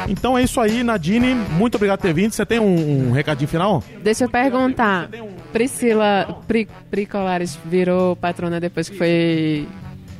[0.07, 1.33] Então é isso aí, Nadine.
[1.33, 2.31] Muito obrigado por ter vindo.
[2.31, 3.83] Você tem um, um recadinho final?
[4.03, 5.09] Deixa eu perguntar.
[5.51, 9.67] Priscila Pri, Pricolares virou patrona depois que foi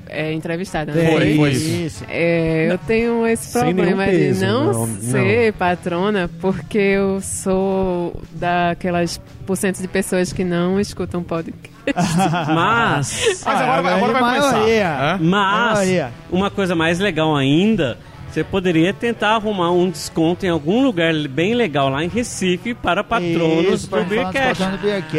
[0.08, 0.92] é, entrevistada.
[0.92, 1.12] Né?
[1.12, 2.04] Foi, foi Isso.
[2.10, 5.02] É, eu tenho esse problema peso, de não, não, não.
[5.02, 11.76] ser patrona porque eu sou daquelas porcento de pessoas que não escutam podcast.
[11.86, 15.20] Mas, Mas agora, vai- agora vai a começar.
[15.22, 16.12] mas Maioria.
[16.32, 18.00] uma coisa mais legal ainda,
[18.36, 23.02] você poderia tentar arrumar um desconto em algum lugar bem legal lá em Recife para
[23.02, 24.62] patronos Isso, do Beercast.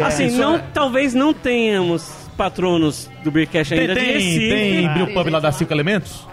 [0.03, 2.07] Assim, Isso não, é- talvez não tenhamos
[2.37, 4.49] patronos do Beercast Tem, ainda de tem, Recife.
[4.49, 4.93] tem Ah.
[4.93, 6.27] Brew Pub lá das Cinco Elementos?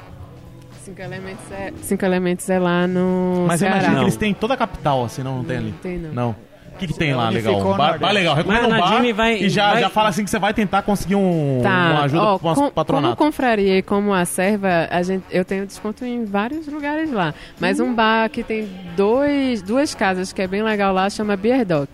[0.82, 3.76] Cinco elementos é, cinco elementos é lá no Mas Ceará.
[3.76, 4.04] imagino que Não.
[4.04, 5.70] eles têm em toda a capital, assim, não, não tem ali.
[5.70, 6.12] Não tem, não.
[6.12, 6.36] Não.
[6.74, 7.54] O que, que tem lá legal?
[7.56, 8.34] ficou Um bar, bar legal.
[8.34, 10.82] Recomenda Mas um bar vai- e já, vai- já fala assim que você vai tentar
[10.82, 11.68] conseguir um, Tá.
[11.92, 13.16] uma ajuda Ó, para com- o patronato.
[13.16, 17.32] Como confraria e como a serva, a gente, eu tenho desconto em vários lugares lá.
[17.60, 17.84] Mas Hum.
[17.86, 21.88] um bar que tem dois, duas casas que é bem legal lá chama Beer Dog.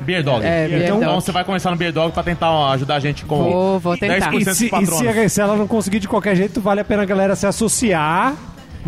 [0.00, 0.44] Beer Dog.
[0.44, 1.14] É, Beer então, Dog.
[1.14, 3.96] você vai começar no Beer Dog pra tentar ó, ajudar a gente com Vou, vou
[3.96, 4.30] tentar.
[4.30, 6.84] 10% E se, e se, a- se ela não conseguir de qualquer jeito, vale a
[6.84, 8.34] pena a galera se associar,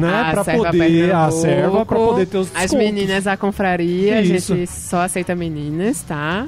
[0.01, 0.21] né?
[0.21, 1.15] A pra poder.
[1.15, 2.85] A serva pra poder ter os As descontos.
[2.87, 4.55] meninas da confraria, a Isso.
[4.57, 6.47] gente só aceita meninas, tá?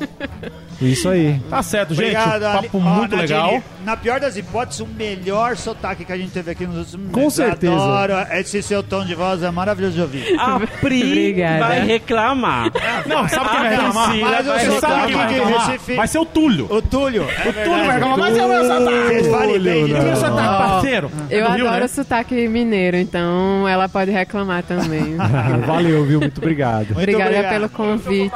[0.80, 1.40] Isso aí.
[1.50, 2.04] Tá certo, gente.
[2.16, 3.62] Obrigado, papo Ali- muito Nadine, legal.
[3.84, 7.20] Na pior das hipóteses, o melhor sotaque que a gente teve aqui nos últimos Com
[7.20, 7.34] meses.
[7.34, 7.74] Certeza.
[7.74, 8.12] Adoro.
[8.32, 10.36] Esse seu tom de voz é maravilhoso de ouvir.
[10.38, 11.66] A Pri Obrigada.
[11.66, 12.70] vai reclamar.
[13.06, 14.10] Não, sabe quem vai Ah, reclamar?
[14.10, 15.66] Priscila Você sou sabe quem vai de reclamar?
[15.70, 15.94] Recife.
[15.96, 16.66] Vai ser o Túlio.
[16.70, 17.22] O Túlio.
[17.22, 19.30] É O Túlio vai reclamar, mas é o meu sotaque.
[19.30, 20.16] falem bem de Túlio, E o mim.
[20.16, 21.10] sotaque, parceiro?
[21.30, 21.88] Eu É adoro né?
[21.88, 25.16] sotaque mineiro, então ela pode reclamar também.
[25.66, 26.20] Valeu, viu?
[26.20, 26.86] Muito obrigado.
[26.86, 27.52] Muito Obrigada obrigado.
[27.52, 28.34] pelo convite.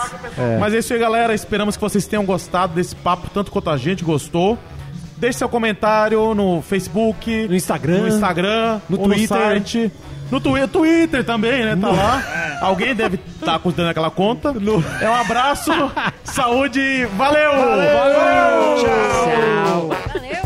[0.61, 1.34] Mas é isso aí, galera.
[1.34, 2.34] Esperamos que vocês tenham gostado
[2.74, 4.59] desse papo, tanto quanto a gente gostou.
[5.16, 7.99] Deixe seu comentário no Facebook, No Instagram.
[8.01, 9.39] no, Instagram, No Twitter.
[9.39, 9.93] no site.
[10.30, 11.76] No Twi- Twitter também, né?
[11.80, 12.22] Tá lá.
[12.61, 14.53] Alguém deve estar considerando aquela conta.
[15.01, 15.70] É um abraço,
[16.24, 17.53] saúde, valeu!
[17.53, 18.85] Valeu!
[18.85, 19.91] Tchau!
[19.91, 20.43] Tchau.